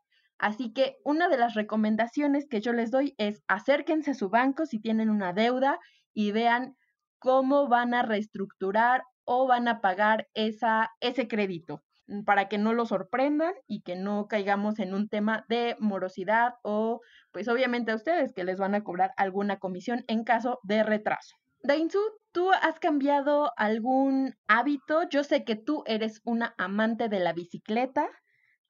Así 0.43 0.73
que 0.73 0.97
una 1.05 1.29
de 1.29 1.37
las 1.37 1.53
recomendaciones 1.53 2.49
que 2.49 2.59
yo 2.59 2.73
les 2.73 2.91
doy 2.91 3.15
es 3.17 3.41
acérquense 3.47 4.11
a 4.11 4.13
su 4.13 4.27
banco 4.27 4.65
si 4.65 4.77
tienen 4.77 5.09
una 5.09 5.31
deuda 5.31 5.79
y 6.13 6.33
vean 6.33 6.75
cómo 7.17 7.69
van 7.69 7.93
a 7.93 8.01
reestructurar 8.01 9.03
o 9.23 9.47
van 9.47 9.69
a 9.69 9.79
pagar 9.79 10.27
esa, 10.33 10.91
ese 10.99 11.29
crédito 11.29 11.81
mm, 12.07 12.23
para 12.25 12.49
que 12.49 12.57
no 12.57 12.73
lo 12.73 12.85
sorprendan 12.85 13.53
y 13.67 13.83
que 13.83 13.95
no 13.95 14.27
caigamos 14.27 14.79
en 14.79 14.93
un 14.93 15.07
tema 15.07 15.45
de 15.47 15.77
morosidad 15.79 16.55
o 16.61 16.99
pues 17.31 17.47
obviamente 17.47 17.93
a 17.93 17.95
ustedes 17.95 18.33
que 18.33 18.43
les 18.43 18.57
van 18.57 18.75
a 18.75 18.83
cobrar 18.83 19.13
alguna 19.15 19.59
comisión 19.59 20.03
en 20.09 20.25
caso 20.25 20.59
de 20.63 20.83
retraso. 20.83 21.37
Dainzu, 21.61 22.01
¿tú 22.33 22.51
has 22.51 22.81
cambiado 22.81 23.53
algún 23.55 24.35
hábito? 24.47 25.07
Yo 25.07 25.23
sé 25.23 25.45
que 25.45 25.55
tú 25.55 25.83
eres 25.85 26.19
una 26.25 26.53
amante 26.57 27.07
de 27.07 27.21
la 27.21 27.31
bicicleta. 27.31 28.09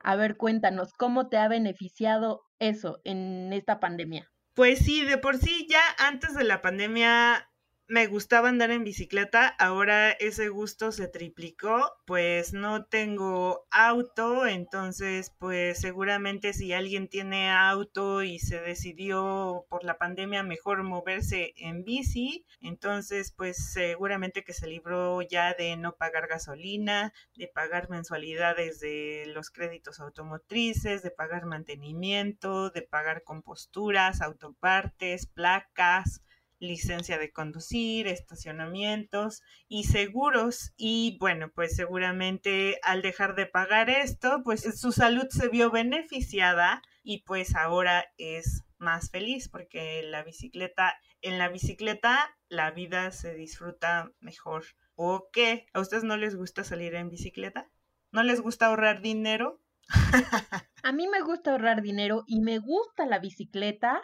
A 0.03 0.15
ver, 0.17 0.35
cuéntanos, 0.35 0.93
¿cómo 0.93 1.29
te 1.29 1.37
ha 1.37 1.47
beneficiado 1.47 2.43
eso 2.59 2.99
en 3.05 3.53
esta 3.53 3.79
pandemia? 3.79 4.29
Pues 4.53 4.79
sí, 4.79 5.03
de 5.05 5.17
por 5.17 5.37
sí 5.37 5.65
ya 5.69 5.81
antes 5.97 6.35
de 6.35 6.43
la 6.43 6.61
pandemia 6.61 7.49
me 7.93 8.07
gustaba 8.07 8.49
andar 8.49 8.71
en 8.71 8.83
bicicleta, 8.83 9.47
ahora 9.47 10.09
ese 10.13 10.49
gusto 10.49 10.91
se 10.91 11.07
triplicó, 11.07 11.91
pues 12.07 12.51
no 12.51 12.85
tengo 12.85 13.67
auto, 13.69 14.47
entonces 14.47 15.31
pues 15.37 15.79
seguramente 15.79 16.53
si 16.53 16.73
alguien 16.73 17.07
tiene 17.07 17.51
auto 17.51 18.23
y 18.23 18.39
se 18.39 18.59
decidió 18.59 19.67
por 19.69 19.83
la 19.83 19.99
pandemia 19.99 20.41
mejor 20.41 20.81
moverse 20.81 21.53
en 21.55 21.83
bici, 21.83 22.47
entonces 22.61 23.31
pues 23.31 23.57
seguramente 23.71 24.43
que 24.43 24.53
se 24.53 24.65
libró 24.65 25.21
ya 25.21 25.53
de 25.53 25.77
no 25.77 25.95
pagar 25.95 26.27
gasolina, 26.27 27.13
de 27.35 27.47
pagar 27.47 27.91
mensualidades 27.91 28.79
de 28.79 29.25
los 29.27 29.51
créditos 29.51 29.99
automotrices, 29.99 31.03
de 31.03 31.11
pagar 31.11 31.45
mantenimiento, 31.45 32.71
de 32.71 32.81
pagar 32.81 33.21
composturas, 33.21 34.21
autopartes, 34.21 35.27
placas, 35.27 36.23
licencia 36.63 37.17
de 37.17 37.31
conducir, 37.31 38.07
estacionamientos 38.07 39.43
y 39.67 39.83
seguros. 39.83 40.73
Y 40.77 41.17
bueno, 41.19 41.51
pues 41.53 41.75
seguramente 41.75 42.79
al 42.83 43.01
dejar 43.01 43.35
de 43.35 43.45
pagar 43.45 43.89
esto, 43.89 44.41
pues 44.43 44.61
su 44.79 44.91
salud 44.91 45.27
se 45.29 45.49
vio 45.49 45.69
beneficiada 45.69 46.81
y 47.03 47.23
pues 47.23 47.55
ahora 47.55 48.05
es 48.17 48.63
más 48.77 49.11
feliz 49.11 49.49
porque 49.49 50.03
la 50.03 50.23
bicicleta, 50.23 50.95
en 51.21 51.37
la 51.37 51.49
bicicleta 51.49 52.35
la 52.49 52.71
vida 52.71 53.11
se 53.11 53.33
disfruta 53.33 54.11
mejor. 54.19 54.65
¿O 54.95 55.29
qué? 55.31 55.65
¿A 55.73 55.79
ustedes 55.79 56.03
no 56.03 56.17
les 56.17 56.35
gusta 56.35 56.63
salir 56.63 56.95
en 56.95 57.09
bicicleta? 57.09 57.69
¿No 58.11 58.23
les 58.23 58.41
gusta 58.41 58.67
ahorrar 58.67 59.01
dinero? 59.01 59.59
A 60.83 60.91
mí 60.91 61.07
me 61.07 61.21
gusta 61.21 61.51
ahorrar 61.51 61.81
dinero 61.81 62.23
y 62.27 62.41
me 62.41 62.59
gusta 62.59 63.05
la 63.05 63.19
bicicleta, 63.19 64.01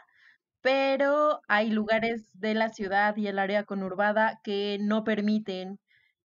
pero 0.62 1.41
hay 1.48 1.69
lugares 1.69 2.30
de 2.34 2.54
la 2.54 2.69
ciudad 2.69 3.15
y 3.17 3.28
el 3.28 3.39
área 3.39 3.63
conurbada 3.63 4.39
que 4.43 4.78
no 4.82 5.04
permiten, 5.04 5.80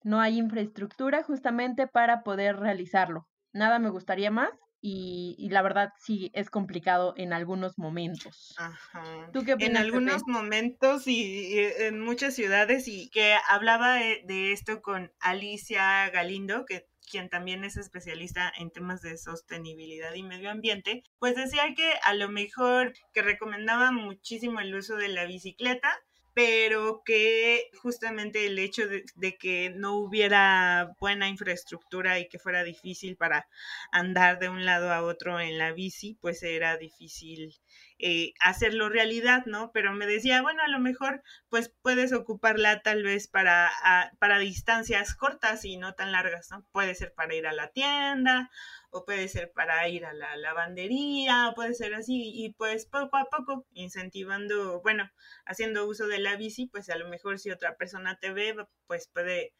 no 0.02 0.20
hay 0.20 0.38
infraestructura 0.38 1.22
justamente 1.22 1.86
para 1.86 2.22
poder 2.22 2.56
realizarlo. 2.56 3.28
Nada 3.52 3.78
me 3.78 3.90
gustaría 3.90 4.30
más 4.30 4.50
y, 4.80 5.48
la 5.50 5.62
verdad 5.62 5.90
sí 6.00 6.30
es 6.34 6.50
complicado 6.50 7.14
en 7.16 7.32
algunos 7.32 7.78
momentos. 7.78 8.54
Ajá. 8.58 9.30
¿Tú 9.32 9.44
qué 9.44 9.54
opinas, 9.54 9.70
en 9.70 9.76
algunos 9.76 10.22
momentos 10.26 11.06
y, 11.06 11.58
en 11.78 12.00
muchas 12.00 12.34
ciudades 12.34 12.88
y 12.88 13.08
que 13.10 13.36
hablaba 13.48 13.96
de 13.96 14.52
esto 14.52 14.82
con 14.82 15.12
Alicia 15.20 16.10
Galindo, 16.10 16.64
que 16.66 16.88
quien 17.10 17.28
también 17.28 17.64
es 17.64 17.76
especialista 17.76 18.52
en 18.56 18.70
temas 18.70 19.02
de 19.02 19.16
sostenibilidad 19.18 20.14
y 20.14 20.22
medio 20.22 20.50
ambiente, 20.50 21.02
pues 21.18 21.34
decía 21.36 21.74
que 21.76 21.94
a 22.04 22.14
lo 22.14 22.28
mejor 22.28 22.94
que 23.12 23.22
recomendaba 23.22 23.92
muchísimo 23.92 24.60
el 24.60 24.74
uso 24.74 24.96
de 24.96 25.08
la 25.08 25.24
bicicleta, 25.24 26.00
pero 26.34 27.02
que 27.04 27.70
justamente 27.82 28.46
el 28.46 28.58
hecho 28.58 28.84
de, 28.88 29.36
que 29.36 29.70
no 29.70 29.96
hubiera 29.96 30.94
buena 30.98 31.28
infraestructura 31.28 32.18
y 32.18 32.28
que 32.28 32.38
fuera 32.38 32.64
difícil 32.64 33.16
para 33.16 33.46
andar 33.90 34.38
de 34.38 34.48
un 34.48 34.64
lado 34.64 34.92
a 34.92 35.02
otro 35.02 35.40
en 35.40 35.58
la 35.58 35.72
bici, 35.72 36.16
pues 36.20 36.42
era 36.42 36.76
difícil 36.78 37.54
eh, 38.02 38.34
hacerlo 38.40 38.88
realidad, 38.88 39.44
¿no? 39.46 39.70
Pero 39.72 39.92
me 39.92 40.06
decía, 40.08 40.42
bueno, 40.42 40.62
a 40.62 40.68
lo 40.68 40.80
mejor 40.80 41.22
pues 41.48 41.72
puedes 41.82 42.12
ocuparla 42.12 42.82
tal 42.82 43.04
vez 43.04 43.28
para, 43.28 43.70
para 44.18 44.38
distancias 44.38 45.14
cortas 45.14 45.64
y 45.64 45.76
no 45.76 45.94
tan 45.94 46.10
largas, 46.10 46.50
¿no? 46.50 46.64
Puede 46.72 46.96
ser 46.96 47.14
para 47.14 47.34
ir 47.34 47.46
a 47.46 47.52
la 47.52 47.68
tienda 47.68 48.50
o 48.90 49.04
puede 49.04 49.28
ser 49.28 49.52
para 49.52 49.88
ir 49.88 50.04
a 50.04 50.12
la 50.12 50.36
lavandería, 50.36 51.52
puede 51.54 51.74
ser 51.74 51.94
así, 51.94 52.32
y 52.34 52.52
pues 52.54 52.86
poco 52.86 53.16
a 53.16 53.26
poco, 53.26 53.66
incentivando, 53.72 54.82
bueno, 54.82 55.10
haciendo 55.46 55.86
uso 55.86 56.08
de 56.08 56.18
la 56.18 56.36
bici, 56.36 56.66
pues 56.66 56.90
a 56.90 56.96
lo 56.96 57.08
mejor 57.08 57.38
si 57.38 57.50
otra 57.50 57.76
persona 57.76 58.18
te 58.18 58.32
ve, 58.32 58.54
pues 58.86 59.08
puede 59.08 59.54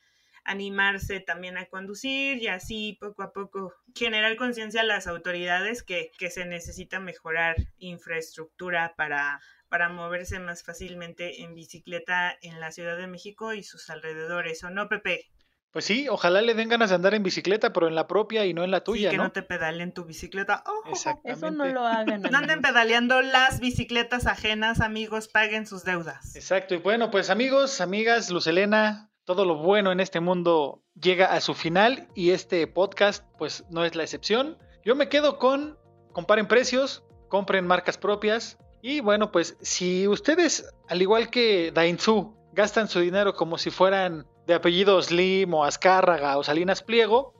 animarse 0.45 1.21
también 1.21 1.57
a 1.57 1.67
conducir 1.67 2.39
y 2.39 2.49
así 2.49 2.97
poco 3.01 3.23
a 3.23 3.33
poco 3.33 3.75
generar 3.95 4.37
conciencia 4.37 4.81
a 4.81 4.85
las 4.85 5.07
autoridades 5.07 5.83
que, 5.83 6.11
que 6.19 6.31
se 6.31 6.45
necesita 6.45 7.01
mejorar 7.01 7.57
infraestructura 7.79 8.95
para, 8.97 9.41
para 9.69 9.89
moverse 9.89 10.39
más 10.39 10.63
fácilmente 10.65 11.43
en 11.43 11.55
bicicleta 11.55 12.37
en 12.43 12.61
la 12.61 12.73
Ciudad 12.73 12.97
de 12.97 13.07
México 13.07 13.55
y 13.55 13.63
sus 13.63 13.89
alrededores, 13.91 14.63
¿o 14.65 14.71
no, 14.71 14.89
Pepe? 14.89 15.31
Pues 15.73 15.87
sí, 15.87 16.07
ojalá 16.11 16.43
le 16.43 16.53
den 16.53 16.69
ganas 16.69 16.91
de 16.91 16.97
andar 16.97 17.15
en 17.15 17.23
bicicleta, 17.23 17.73
pero 17.73 17.89
en 17.89 17.95
la 17.95 18.07
propia 18.07 18.45
y 18.45 18.53
no 18.53 18.63
en 18.63 18.71
la 18.71 18.85
tuya, 18.85 19.09
sí, 19.09 19.17
que 19.17 19.23
¿no? 19.23 19.33
te 19.33 19.43
pedalen 19.43 19.93
tu 19.93 20.05
bicicleta. 20.05 20.63
Oh, 20.67 20.93
Eso 21.25 21.51
no 21.51 21.65
lo 21.65 21.87
hagan. 21.87 22.21
no 22.31 22.37
anden 22.37 22.61
pedaleando 22.61 23.23
las 23.23 23.59
bicicletas 23.59 24.27
ajenas, 24.27 24.83
amigos, 24.83 25.29
paguen 25.29 25.67
sus 25.67 25.85
deudas. 25.85 26.37
Exacto, 26.37 26.75
y 26.75 26.79
bueno, 26.79 27.11
pues 27.11 27.31
amigos, 27.31 27.81
amigas, 27.81 28.29
Lucelena, 28.29 29.12
todo 29.25 29.45
lo 29.45 29.57
bueno 29.57 29.93
en 29.93 30.01
este 30.01 30.21
mundo 30.21 30.83
llega 31.01 31.33
a 31.33 31.41
su 31.41 31.55
final 31.55 32.09
y 32.15 32.31
este 32.31 32.67
podcast 32.67 33.25
pues 33.39 33.65
no 33.71 33.85
es 33.85 33.95
la 33.95 34.03
excepción. 34.03 34.59
Yo 34.85 34.97
me 34.97 35.09
quedo 35.09 35.39
con 35.39 35.79
comparen 36.13 36.49
precios, 36.49 37.05
compren 37.29 37.67
marcas 37.67 37.99
propias 37.99 38.59
y 38.83 39.01
bueno, 39.01 39.31
pues 39.31 39.57
si 39.61 40.09
ustedes, 40.09 40.75
al 40.89 41.03
igual 41.03 41.31
que 41.31 41.71
Dainzú, 41.73 42.37
gastan 42.53 42.89
su 42.89 43.01
dinero 43.01 43.35
como 43.35 43.59
si 43.59 43.71
fueran 43.71 44.27
de 44.47 44.55
apellido 44.55 45.01
Slim 45.01 45.55
o 45.55 45.65
Azcárraga 45.65 46.37
o 46.37 46.43
Salinas 46.43 46.83
Pliego 46.83 47.33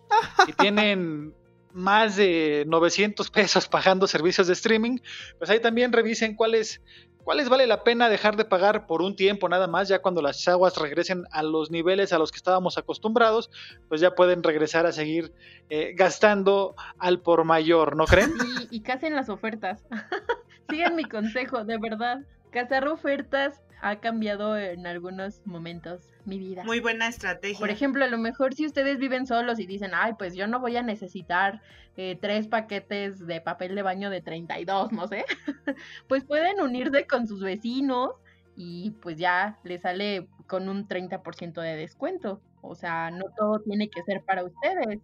y 0.47 0.53
tienen 0.59 1.35
más 1.73 2.17
de 2.17 2.65
900 2.69 3.31
pesos 3.31 3.67
pagando 3.67 4.07
servicios 4.07 4.47
de 4.47 4.53
streaming, 4.53 4.99
pues 5.39 5.51
ahí 5.51 5.59
también 5.59 5.93
revisen 5.93 6.37
cuáles 6.37 6.83
cuáles 7.25 7.49
vale 7.49 7.67
la 7.67 7.85
pena 7.85 8.09
dejar 8.09 8.37
de 8.37 8.45
pagar 8.45 8.87
por 8.87 9.03
un 9.03 9.17
tiempo 9.17 9.49
nada 9.49 9.67
más, 9.67 9.89
ya 9.89 10.01
cuando 10.01 10.23
las 10.23 10.47
aguas 10.49 10.77
regresen 10.77 11.25
a 11.31 11.43
los 11.43 11.71
niveles 11.71 12.13
a 12.13 12.19
los 12.19 12.31
que 12.31 12.37
estábamos 12.37 12.79
acostumbrados, 12.79 13.51
pues 13.89 14.01
ya 14.01 14.15
pueden 14.15 14.43
regresar 14.43 14.87
a 14.87 14.93
seguir 14.93 15.33
eh, 15.71 15.93
gastando 15.95 16.75
al 16.99 17.21
por 17.21 17.45
mayor, 17.45 17.97
¿no 17.97 18.05
creen? 18.05 18.33
Y, 18.71 18.77
y 18.77 18.81
casen 18.81 19.15
las 19.15 19.29
ofertas. 19.29 19.85
Sigan 20.71 20.97
mi 20.97 21.05
consejo, 21.05 21.65
de 21.65 21.79
verdad. 21.79 22.21
Cazar 22.53 22.87
ofertas 22.87 23.63
ha 23.81 23.97
cambiado 23.97 24.59
en 24.59 24.87
algunos 24.87 25.45
momentos 25.47 26.13
mi 26.27 26.39
vida. 26.39 26.65
Muy 26.65 26.81
buena 26.81 27.09
estrategia. 27.09 27.59
Por 27.59 27.71
ejemplo, 27.71 28.05
a 28.05 28.09
lo 28.09 28.19
mejor 28.19 28.55
si 28.55 28.67
ustedes 28.67 28.99
viven 28.99 29.27
solos 29.27 29.59
y 29.59 29.67
dicen, 29.67 29.93
ay, 29.95 30.13
pues 30.19 30.35
yo 30.35 30.47
no 30.47 30.61
voy 30.61 30.77
a 30.77 30.83
necesitar 30.83 31.63
eh, 31.97 32.19
tres 32.21 32.49
paquetes 32.49 33.27
de 33.27 33.41
papel 33.41 33.75
de 33.75 33.81
baño 33.81 34.11
de 34.11 34.21
32, 34.21 34.93
no 34.93 35.09
sé, 35.09 35.25
pues 36.09 36.25
pueden 36.25 36.61
unirse 36.61 37.07
con 37.07 37.27
sus 37.27 37.41
vecinos 37.41 38.11
y 38.55 38.91
pues 39.01 39.17
ya 39.17 39.59
les 39.65 39.81
sale 39.81 40.29
con 40.47 40.69
un 40.69 40.87
30% 40.87 41.61
de 41.61 41.77
descuento. 41.77 42.43
O 42.61 42.75
sea, 42.75 43.11
no 43.11 43.25
todo 43.37 43.61
tiene 43.61 43.89
que 43.89 44.03
ser 44.03 44.23
para 44.25 44.45
ustedes. 44.45 45.01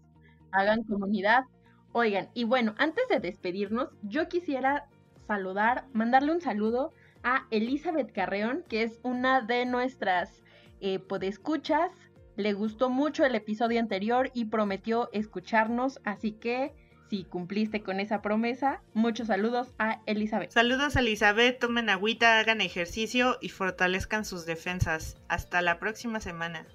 Hagan 0.53 0.85
comunidad. 0.85 1.45
Oigan, 1.93 2.29
y 2.35 2.45
bueno, 2.45 2.75
antes 2.77 3.09
de 3.09 3.21
despedirnos, 3.21 3.89
yo 4.03 4.29
quisiera 4.29 4.87
saludar, 5.27 5.87
mandarle 5.95 6.33
un 6.33 6.43
saludo 6.43 6.93
a 7.23 7.47
Elizabeth 7.51 8.13
Carreón, 8.13 8.65
que 8.69 8.83
es 8.83 8.99
una 9.03 9.41
de 9.41 9.67
nuestras 9.67 10.43
eh, 10.81 10.99
podescuchas. 10.99 11.91
Le 12.37 12.53
gustó 12.53 12.91
mucho 12.91 13.25
el 13.25 13.35
episodio 13.35 13.81
anterior 13.81 14.31
y 14.35 14.47
prometió 14.47 15.09
escucharnos, 15.13 16.01
así 16.05 16.33
que 16.33 16.73
si 17.11 17.25
cumpliste 17.25 17.83
con 17.83 18.01
esa 18.01 18.21
promesa, 18.21 18.83
muchos 18.93 19.29
saludos 19.29 19.69
a 19.79 20.01
Elizabeth. 20.07 20.51
Saludos 20.51 20.95
a 20.97 21.01
Elizabeth, 21.01 21.59
tomen 21.59 21.89
agüita, 21.89 22.39
hagan 22.39 22.61
ejercicio 22.61 23.39
y 23.41 23.49
fortalezcan 23.49 24.25
sus 24.25 24.45
defensas. 24.45 25.17
Hasta 25.29 25.63
la 25.63 25.79
próxima 25.79 26.21
semana. 26.21 26.67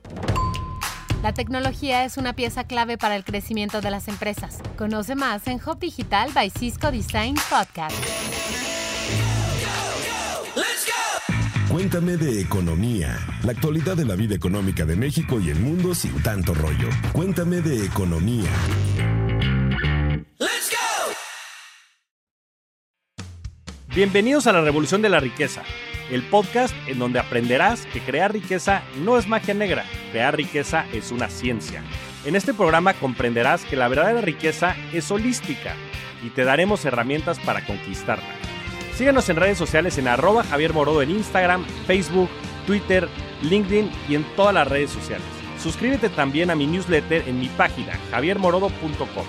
La 1.21 1.33
tecnología 1.33 2.03
es 2.03 2.17
una 2.17 2.33
pieza 2.33 2.65
clave 2.65 2.97
para 2.97 3.15
el 3.15 3.23
crecimiento 3.23 3.79
de 3.79 3.91
las 3.91 4.07
empresas. 4.07 4.59
Conoce 4.75 5.15
más 5.15 5.47
en 5.47 5.61
Hub 5.65 5.79
Digital 5.79 6.31
by 6.33 6.49
Cisco 6.49 6.91
Design 6.91 7.35
Podcast. 7.49 8.62
Cuéntame 11.69 12.17
de 12.17 12.39
economía, 12.39 13.17
la 13.43 13.51
actualidad 13.51 13.97
de 13.97 14.05
la 14.05 14.15
vida 14.15 14.35
económica 14.35 14.85
de 14.85 14.95
México 14.95 15.39
y 15.39 15.49
el 15.49 15.59
mundo 15.59 15.95
sin 15.95 16.21
tanto 16.21 16.53
rollo. 16.53 16.87
Cuéntame 17.11 17.61
de 17.61 17.83
economía. 17.85 18.49
Bienvenidos 23.95 24.47
a 24.47 24.53
la 24.53 24.61
Revolución 24.61 25.01
de 25.01 25.09
la 25.09 25.19
Riqueza, 25.19 25.63
el 26.11 26.21
podcast 26.23 26.73
en 26.87 26.99
donde 26.99 27.19
aprenderás 27.19 27.85
que 27.87 28.01
crear 28.01 28.31
riqueza 28.31 28.83
no 29.03 29.17
es 29.17 29.27
magia 29.27 29.53
negra, 29.53 29.85
crear 30.11 30.35
riqueza 30.35 30.85
es 30.93 31.11
una 31.11 31.29
ciencia. 31.29 31.83
En 32.25 32.35
este 32.35 32.53
programa 32.53 32.93
comprenderás 32.93 33.65
que 33.65 33.75
la 33.75 33.87
verdadera 33.87 34.21
riqueza 34.21 34.75
es 34.93 35.09
holística 35.09 35.75
y 36.23 36.29
te 36.29 36.43
daremos 36.43 36.85
herramientas 36.85 37.39
para 37.39 37.65
conquistarla. 37.65 38.52
Síguenos 38.95 39.27
en 39.29 39.37
redes 39.37 39.57
sociales 39.57 39.97
en 39.97 40.07
arroba 40.07 40.43
Javier 40.43 40.73
Morodo 40.73 41.01
en 41.01 41.09
Instagram, 41.09 41.65
Facebook, 41.87 42.29
Twitter, 42.67 43.09
LinkedIn 43.41 43.89
y 44.07 44.15
en 44.15 44.23
todas 44.35 44.53
las 44.53 44.67
redes 44.67 44.91
sociales. 44.91 45.25
Suscríbete 45.57 46.09
también 46.09 46.51
a 46.51 46.55
mi 46.55 46.67
newsletter 46.67 47.27
en 47.27 47.39
mi 47.39 47.47
página 47.47 47.93
javiermorodo.com, 48.11 49.25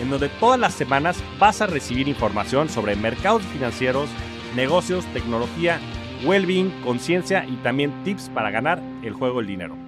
en 0.00 0.10
donde 0.10 0.28
todas 0.28 0.60
las 0.60 0.74
semanas 0.74 1.22
vas 1.38 1.60
a 1.60 1.66
recibir 1.66 2.06
información 2.06 2.68
sobre 2.68 2.94
mercados 2.94 3.42
financieros, 3.42 4.08
negocios, 4.54 5.04
tecnología, 5.12 5.80
well-being, 6.24 6.70
conciencia 6.82 7.44
y 7.44 7.56
también 7.56 8.04
tips 8.04 8.28
para 8.28 8.50
ganar 8.50 8.80
el 9.02 9.14
juego 9.14 9.38
del 9.38 9.48
dinero. 9.48 9.87